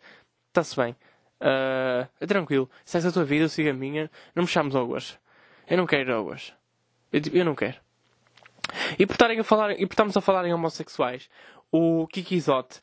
[0.48, 0.96] Está-se bem.
[1.40, 2.70] Uh, é tranquilo.
[2.84, 4.10] Se és a tua vida, eu sigo a minha.
[4.34, 5.20] Não me chames Auguas.
[5.70, 6.52] Eu não quero Auguas.
[7.14, 7.78] Eu, eu não quero.
[8.98, 11.30] E por, a falar, e a falar em homossexuais,
[11.72, 12.82] o Kiki Isote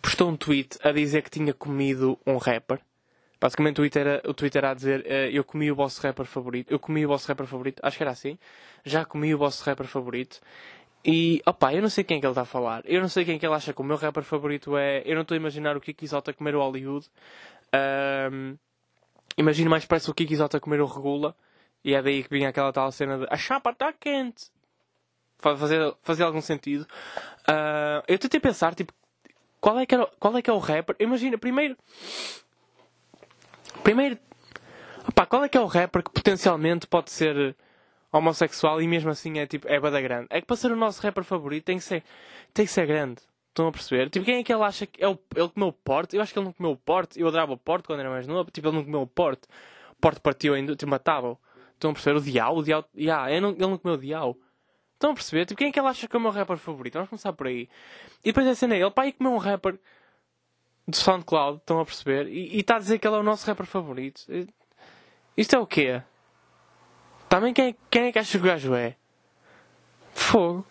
[0.00, 2.80] postou um tweet a dizer que tinha comido um rapper.
[3.40, 6.72] Basicamente o Twitter, o Twitter a dizer uh, eu comi o vosso rapper favorito.
[6.72, 7.80] Eu comi o vosso rapper favorito.
[7.82, 8.38] Acho que era assim.
[8.84, 10.40] Já comi o vosso rapper favorito.
[11.04, 12.82] E, opá, eu não sei quem é que ele está a falar.
[12.86, 15.02] Eu não sei quem é que ele acha que o meu rapper favorito é.
[15.04, 17.06] Eu não estou a imaginar o Kiki Isote a comer o Hollywood.
[18.32, 18.56] Um,
[19.36, 21.36] imagino mais parece o Kiki Isote a comer o Regula.
[21.84, 24.46] E é daí que vinha aquela tal cena de a chapa está quente.
[25.38, 26.86] Fazer, fazer algum sentido.
[27.46, 28.94] Uh, eu tentei pensar, tipo,
[29.64, 30.94] qual é que, era, qual é, que é o rapper?
[31.00, 31.74] Imagina, primeiro.
[33.82, 34.18] Primeiro.
[35.08, 37.56] Opa, qual é que é o rapper que potencialmente pode ser
[38.12, 39.66] homossexual e mesmo assim é tipo.
[39.66, 40.26] É bada grande?
[40.28, 42.04] É que para ser o nosso rapper favorito tem que ser,
[42.52, 43.22] tem que ser grande.
[43.48, 44.10] Estão a perceber?
[44.10, 46.14] Tipo, quem é que ele acha que é o, ele comeu porte?
[46.14, 47.18] Eu acho que ele não comeu porte.
[47.18, 48.50] Eu adorava o porte quando era mais novo.
[48.50, 49.48] Tipo, ele não comeu porte.
[49.92, 51.38] O porte partiu ainda, tipo, matava-o.
[51.72, 52.18] Estão a perceber?
[52.18, 52.86] O diabo, o diabo.
[52.94, 54.38] Yeah, ele, não, ele não comeu o diabo.
[55.04, 55.44] Estão a perceber?
[55.44, 56.94] Tipo, quem é que ele acha que é o meu rapper favorito?
[56.94, 57.68] Vamos começar por aí.
[58.24, 59.78] E depois a cena é, ele, pá, e comeu um rapper
[60.88, 62.26] do SoundCloud, estão a perceber?
[62.26, 64.24] E está a dizer que ele é o nosso rapper favorito.
[65.36, 66.00] Isto é o quê?
[67.28, 68.96] Também quem, quem é que acha que o gajo é?
[70.14, 70.66] Fogo.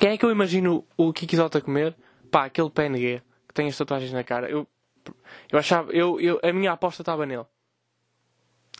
[0.00, 1.94] Quem é que eu imagino o Kiki comer?
[2.30, 4.48] Pá, aquele PNG que tem as tatuagens na cara.
[4.48, 4.66] Eu,
[5.52, 7.44] eu achava, eu, eu, a minha aposta estava nele.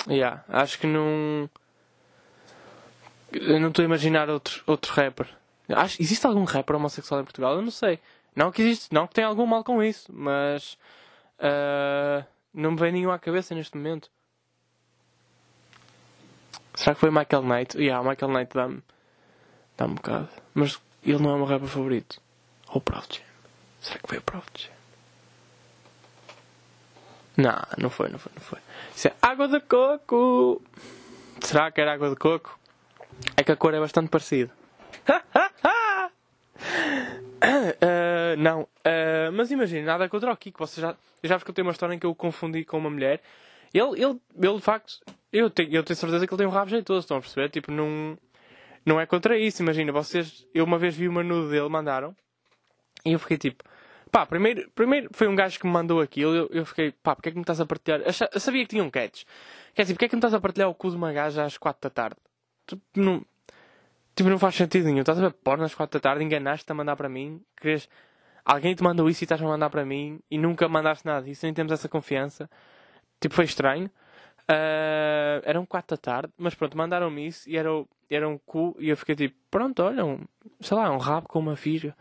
[0.08, 1.50] Yeah, acho que não.
[3.33, 5.29] Eu não estou a imaginar outro, outro rapper.
[5.68, 7.55] Acho, existe algum rapper homossexual em Portugal?
[7.55, 7.99] Eu não sei.
[8.35, 10.79] Não que existe, não que tenha algum mal com isso, mas
[11.39, 14.11] uh, não me vem nenhum à cabeça neste momento.
[16.74, 17.79] Será que foi Michael Knight?
[17.79, 18.83] Yeah, Michael Knight dá-me
[19.77, 20.29] dá um bocado.
[20.55, 22.20] Mas ele não é o meu rapper favorito.
[22.68, 23.24] Ou o Proud Jam.
[23.81, 24.77] Será que foi o Proud Jam?
[27.37, 28.59] Não, não foi, não foi, não foi.
[28.95, 30.62] Isso é água de coco!
[31.41, 32.59] Será que era água de coco?
[33.36, 34.50] É que a cor é bastante parecida.
[35.08, 35.20] uh,
[38.38, 40.66] não, uh, mas imagina, nada contra o Kiko.
[40.66, 43.20] Você já, já vos contei uma história em que eu o confundi com uma mulher.
[43.74, 45.00] Ele, ele, ele de facto,
[45.32, 47.50] eu tenho, eu tenho certeza que ele tem um rabo jeitoso, estão a perceber?
[47.50, 48.16] Tipo, não,
[48.84, 49.62] não é contra isso.
[49.62, 52.14] Imagina, vocês, eu uma vez vi uma nude dele, mandaram,
[53.04, 53.62] e eu fiquei tipo,
[54.10, 57.28] pá, primeiro, primeiro foi um gajo que me mandou aquilo, eu, eu fiquei, pá, porque
[57.28, 58.00] é que me estás a partilhar?
[58.00, 59.24] Eu, sabia que tinha um catch.
[59.74, 61.58] Quer dizer, porque é que me estás a partilhar o cu de uma gaja às
[61.58, 62.16] 4 da tarde?
[62.66, 63.24] Tipo, não,
[64.14, 65.00] tipo, não faz sentido nenhum.
[65.00, 67.88] Estás a ver porno às 4 da tarde, enganaste-te a mandar para mim, queres...
[68.44, 71.44] Alguém te mandou isso e estás a mandar para mim e nunca mandaste nada disso,
[71.44, 72.48] nem temos essa confiança.
[73.20, 73.90] Tipo, foi estranho.
[74.48, 77.68] Uh, eram 4 da tarde, mas pronto, mandaram-me isso e era,
[78.08, 80.20] era um cu e eu fiquei tipo, pronto, olha, um,
[80.60, 81.96] sei lá, um rabo com uma filha.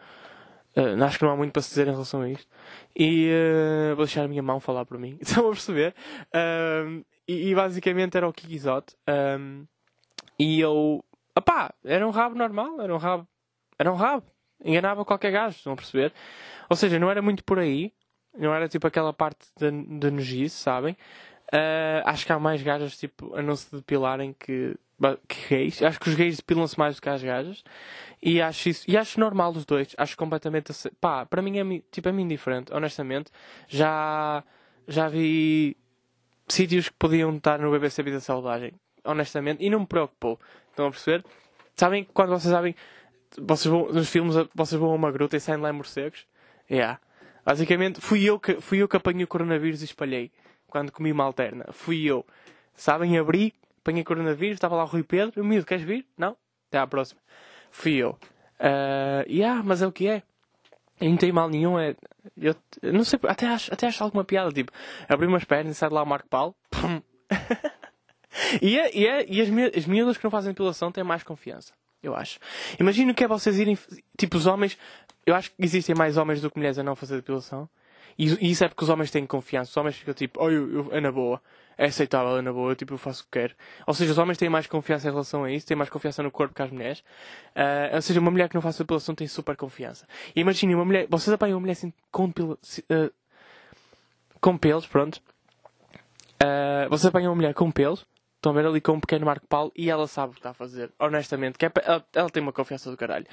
[0.77, 2.47] Uh, acho que não há muito para se dizer em relação a isto.
[2.95, 5.17] E uh, vou deixar a minha mão falar por mim.
[5.21, 5.95] Estão a perceber?
[6.27, 8.93] Uh, e, e, basicamente era o Kikizot.
[9.39, 9.65] Um,
[10.39, 11.03] e eu.
[11.37, 13.27] Opá, era um rabo normal, era um rabo.
[13.77, 14.25] Era um rabo.
[14.63, 16.13] Enganava qualquer gajo, estão a perceber?
[16.69, 17.93] Ou seja, não era muito por aí.
[18.37, 20.97] Não era tipo aquela parte de nojice, sabem?
[21.53, 24.75] Uh, acho que há mais gajas tipo, a não se depilarem que,
[25.27, 25.81] que gays.
[25.81, 27.63] Acho que os gays depilam-se mais do que as gajas.
[28.21, 29.95] E acho isso, e acho normal os dois.
[29.97, 30.73] Acho completamente.
[30.99, 33.31] Pá, para mim é tipo, é indiferente, honestamente.
[33.67, 34.43] Já,
[34.87, 35.77] já vi
[36.47, 38.73] sítios que podiam estar no BBC Vida Selvagem,
[39.05, 40.39] honestamente, e não me preocupou.
[40.69, 41.23] Estão a perceber?
[41.75, 42.75] Sabem quando vocês sabem,
[43.37, 46.25] vocês vão, nos filmes, vocês vão a uma gruta e saem lá morcegos?
[46.69, 46.99] Yeah.
[47.45, 50.31] Basicamente, fui eu que, fui eu que apanhei o coronavírus e espalhei
[50.67, 51.65] quando comi uma alterna.
[51.71, 52.25] Fui eu.
[52.73, 56.05] Sabem, abri, apanhei coronavírus, estava lá o Rui Pedro, o miúdo, queres vir?
[56.17, 56.35] Não?
[56.67, 57.21] Até à próxima.
[57.69, 58.17] Fui eu.
[58.59, 60.23] Uh, yeah, mas é o que é.
[60.99, 61.95] E não tem mal nenhum, é.
[62.37, 64.71] Eu, não sei, até acho, até acho alguma piada, tipo,
[65.07, 66.55] abri umas pernas e sai de lá o Marco Paulo.
[68.61, 71.73] E é, e, é, e as, as miúdas que não fazem depilação têm mais confiança,
[72.01, 72.39] eu acho.
[72.79, 73.77] Imagino que é vocês irem,
[74.17, 74.77] tipo, os homens,
[75.25, 77.67] eu acho que existem mais homens do que mulheres a não fazer depilação.
[78.17, 79.71] E, e isso é porque os homens têm confiança.
[79.71, 81.41] Os homens ficam tipo, oh, eu, eu, é na boa.
[81.77, 82.71] É aceitável, é na boa.
[82.71, 83.55] Eu, tipo, eu faço o que quero.
[83.85, 85.67] Ou seja, os homens têm mais confiança em relação a isso.
[85.67, 86.99] Têm mais confiança no corpo que as mulheres.
[86.99, 90.07] Uh, ou seja, uma mulher que não faz depilação tem super confiança.
[90.33, 91.07] E imaginem uma mulher...
[91.09, 93.11] Vocês apanham uma mulher assim com, uh,
[94.39, 95.21] com pelos, pronto.
[96.41, 98.05] Uh, vocês apanham uma mulher com pelos.
[98.45, 100.51] Estão a ver ali com um pequeno Marco Paulo e ela sabe o que está
[100.51, 100.93] a fazer.
[100.99, 101.57] Honestamente.
[101.57, 103.25] Que é, ela, ela tem uma confiança do caralho.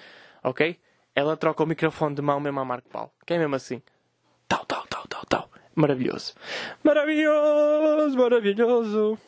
[0.43, 0.81] Ok?
[1.15, 3.11] Ela troca o microfone de mão mesmo a Marco Paulo.
[3.27, 3.83] Que é mesmo assim.
[4.49, 6.33] Tal, tal, tal, Maravilhoso.
[6.83, 9.19] Maravilhoso, maravilhoso.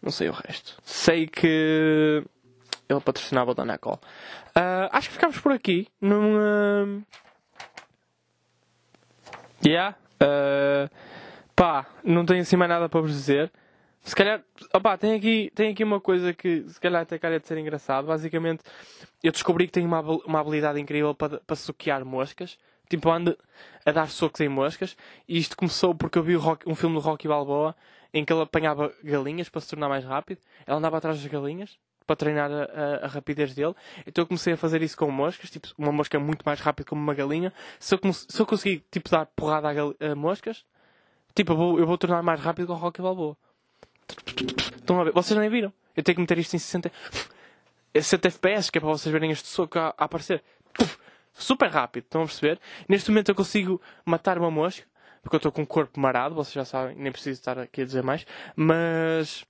[0.00, 0.78] Não sei o resto.
[0.82, 2.24] Sei que
[2.88, 4.00] ele patrocinava o Danacol.
[4.56, 5.88] Uh, acho que ficamos por aqui.
[6.00, 6.36] Num.
[6.38, 7.02] Uh...
[9.62, 9.94] Yeah.
[10.22, 10.88] Uh...
[11.54, 13.52] Pá, não tenho assim mais nada para vos dizer.
[14.02, 14.42] Se calhar,
[14.72, 18.06] opá, tem aqui, tem aqui uma coisa que se calhar até cara de ser engraçado.
[18.06, 18.62] Basicamente,
[19.22, 22.58] eu descobri que tenho uma, uma habilidade incrível para, para soquear moscas.
[22.88, 23.38] Tipo, ando
[23.86, 24.96] a dar socos em moscas.
[25.28, 27.76] E isto começou porque eu vi rock, um filme do Rocky Balboa
[28.12, 30.40] em que ele apanhava galinhas para se tornar mais rápido.
[30.66, 33.74] Ele andava atrás das galinhas para treinar a, a, a, rapidez dele.
[34.04, 35.50] Então eu comecei a fazer isso com moscas.
[35.50, 37.52] Tipo, uma mosca é muito mais rápida que uma galinha.
[37.78, 40.64] Se eu, se eu conseguir, tipo, dar porrada a, a moscas,
[41.34, 43.36] tipo, eu vou, eu vou tornar mais rápido com o Rocky Balboa.
[44.76, 45.12] Estão a ver?
[45.12, 45.72] Vocês nem viram?
[45.96, 46.90] Eu tenho que meter isto em 60,
[47.94, 50.42] 60 FPS, que é para vocês verem este soco a, a aparecer.
[51.32, 52.60] Super rápido, estão a perceber?
[52.88, 54.86] Neste momento eu consigo matar uma mosca,
[55.22, 57.84] porque eu estou com o corpo marado, vocês já sabem, nem preciso estar aqui a
[57.84, 58.26] dizer mais.
[58.56, 59.44] Mas.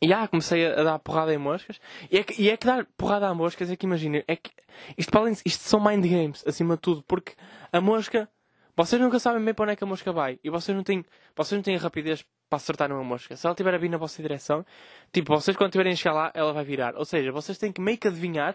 [0.00, 1.80] E yeah, comecei a, dar porrada em moscas.
[2.10, 4.50] E é, que, e é que dar porrada a moscas é que imagina, é que
[4.96, 5.12] isto,
[5.44, 7.34] isto são mind games, acima de tudo, porque
[7.72, 8.28] a mosca
[8.74, 10.38] vocês nunca sabem bem para onde é que a mosca vai.
[10.42, 11.04] E vocês não têm,
[11.36, 13.34] vocês não têm a rapidez para acertar numa mosca.
[13.34, 14.62] Se ela estiver a vir na vossa direção,
[15.10, 16.94] tipo, vocês quando estiverem a chegar lá, ela vai virar.
[16.96, 18.54] Ou seja, vocês têm que meio que adivinhar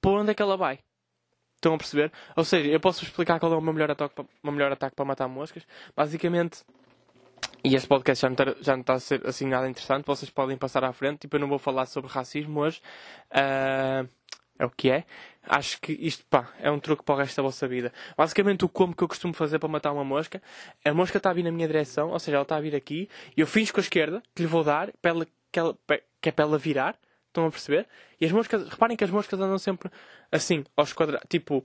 [0.00, 0.80] para onde é que ela vai.
[1.54, 2.10] Estão a perceber?
[2.34, 5.04] Ou seja, eu posso explicar qual é o meu melhor ataque, meu melhor ataque para
[5.04, 5.62] matar moscas.
[5.94, 6.64] Basicamente,
[7.62, 10.28] e este podcast já não, está, já não está a ser assim nada interessante, vocês
[10.28, 11.20] podem passar à frente.
[11.20, 12.82] Tipo, eu não vou falar sobre racismo hoje.
[13.30, 14.08] Uh,
[14.58, 15.04] é o que é.
[15.42, 17.92] Acho que isto, pá, é um truque para o resto da vossa vida.
[18.16, 20.42] Basicamente, o como que eu costumo fazer para matar uma mosca,
[20.84, 23.08] a mosca está a vir na minha direção, ou seja, ela está a vir aqui,
[23.36, 25.76] e eu finjo com a esquerda, que lhe vou dar, para ela, que, ela,
[26.20, 26.98] que é para ela virar,
[27.28, 27.86] estão a perceber?
[28.20, 29.90] E as moscas, reparem que as moscas andam sempre
[30.32, 31.64] assim, aos quadrados, tipo,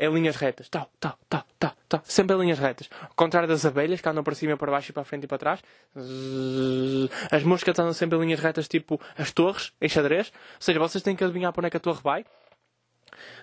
[0.00, 0.68] em linhas retas.
[0.68, 2.00] Tal, tal, tal, tal, tal.
[2.04, 2.90] Sempre em linhas retas.
[3.00, 5.38] Ao contrário das abelhas, que andam para cima, para baixo e para frente e para
[5.38, 5.62] trás.
[7.30, 10.28] As moscas andam sempre em linhas retas, tipo as torres, em xadrez.
[10.28, 12.24] Ou seja, vocês têm que adivinhar para onde é que a torre vai.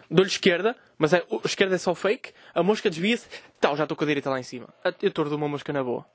[0.10, 2.34] Dou-lhe esquerda, mas é, a esquerda é só fake.
[2.54, 3.28] A mosca desvia-se.
[3.60, 4.68] Tal, já estou com a direita lá em cima.
[5.02, 6.06] Eu estou uma mosca na boa.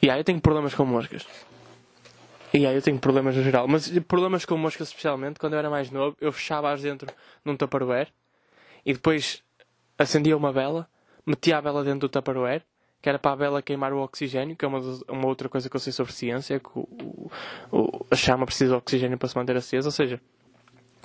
[0.00, 1.26] E aí eu tenho problemas com moscas.
[2.54, 3.66] E aí eu tenho problemas no geral.
[3.66, 7.12] Mas problemas com moscas especialmente, quando eu era mais novo, eu fechava-as dentro
[7.44, 8.08] num tupperware
[8.88, 9.42] e depois
[9.98, 10.88] acendia uma vela,
[11.26, 12.62] metia a vela dentro do Tupperware,
[13.02, 14.80] que era para a vela queimar o oxigênio, que é uma,
[15.10, 17.30] uma outra coisa que eu sei sobre ciência, que o,
[17.70, 20.18] o, a chama precisa de oxigênio para se manter acesa, ou seja,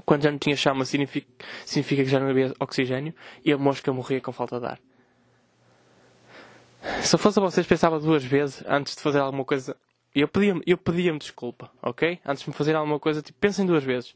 [0.06, 1.28] quando já não tinha chama significa,
[1.66, 3.14] significa que já não havia oxigênio
[3.44, 4.80] e a mosca morria com falta de ar.
[7.02, 9.76] Se eu fosse a vocês, pensava duas vezes antes de fazer alguma coisa.
[10.16, 12.18] Eu pedia-me eu pedia desculpa, ok?
[12.26, 14.16] Antes de me fazer alguma coisa, tipo, pensem duas vezes.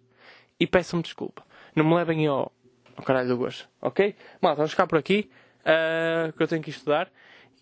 [0.58, 1.46] E peçam-me desculpa.
[1.76, 2.52] Não me levem ao,
[2.98, 3.70] ao caralho do gosto.
[3.82, 4.16] Ok?
[4.42, 5.30] Malta, vamos ficar por aqui.
[5.62, 7.10] Uh, que eu tenho que estudar.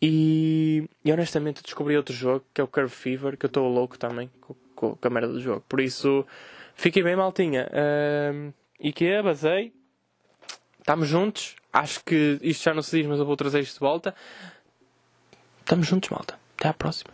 [0.02, 3.98] E, e, honestamente descobri outro jogo que é o Curve Fever, que eu estou louco
[3.98, 5.64] também com, com, a merda do jogo.
[5.68, 6.26] Por isso,
[6.76, 7.68] fiquem bem, maltinha.
[7.72, 9.74] Uh, e que basei.
[10.80, 11.56] Estamos juntos.
[11.74, 14.16] Acho que isto já não se diz, mas eu vou trazer isto de volta.
[15.60, 16.40] Estamos juntos, malta.
[16.58, 17.12] Até à próxima.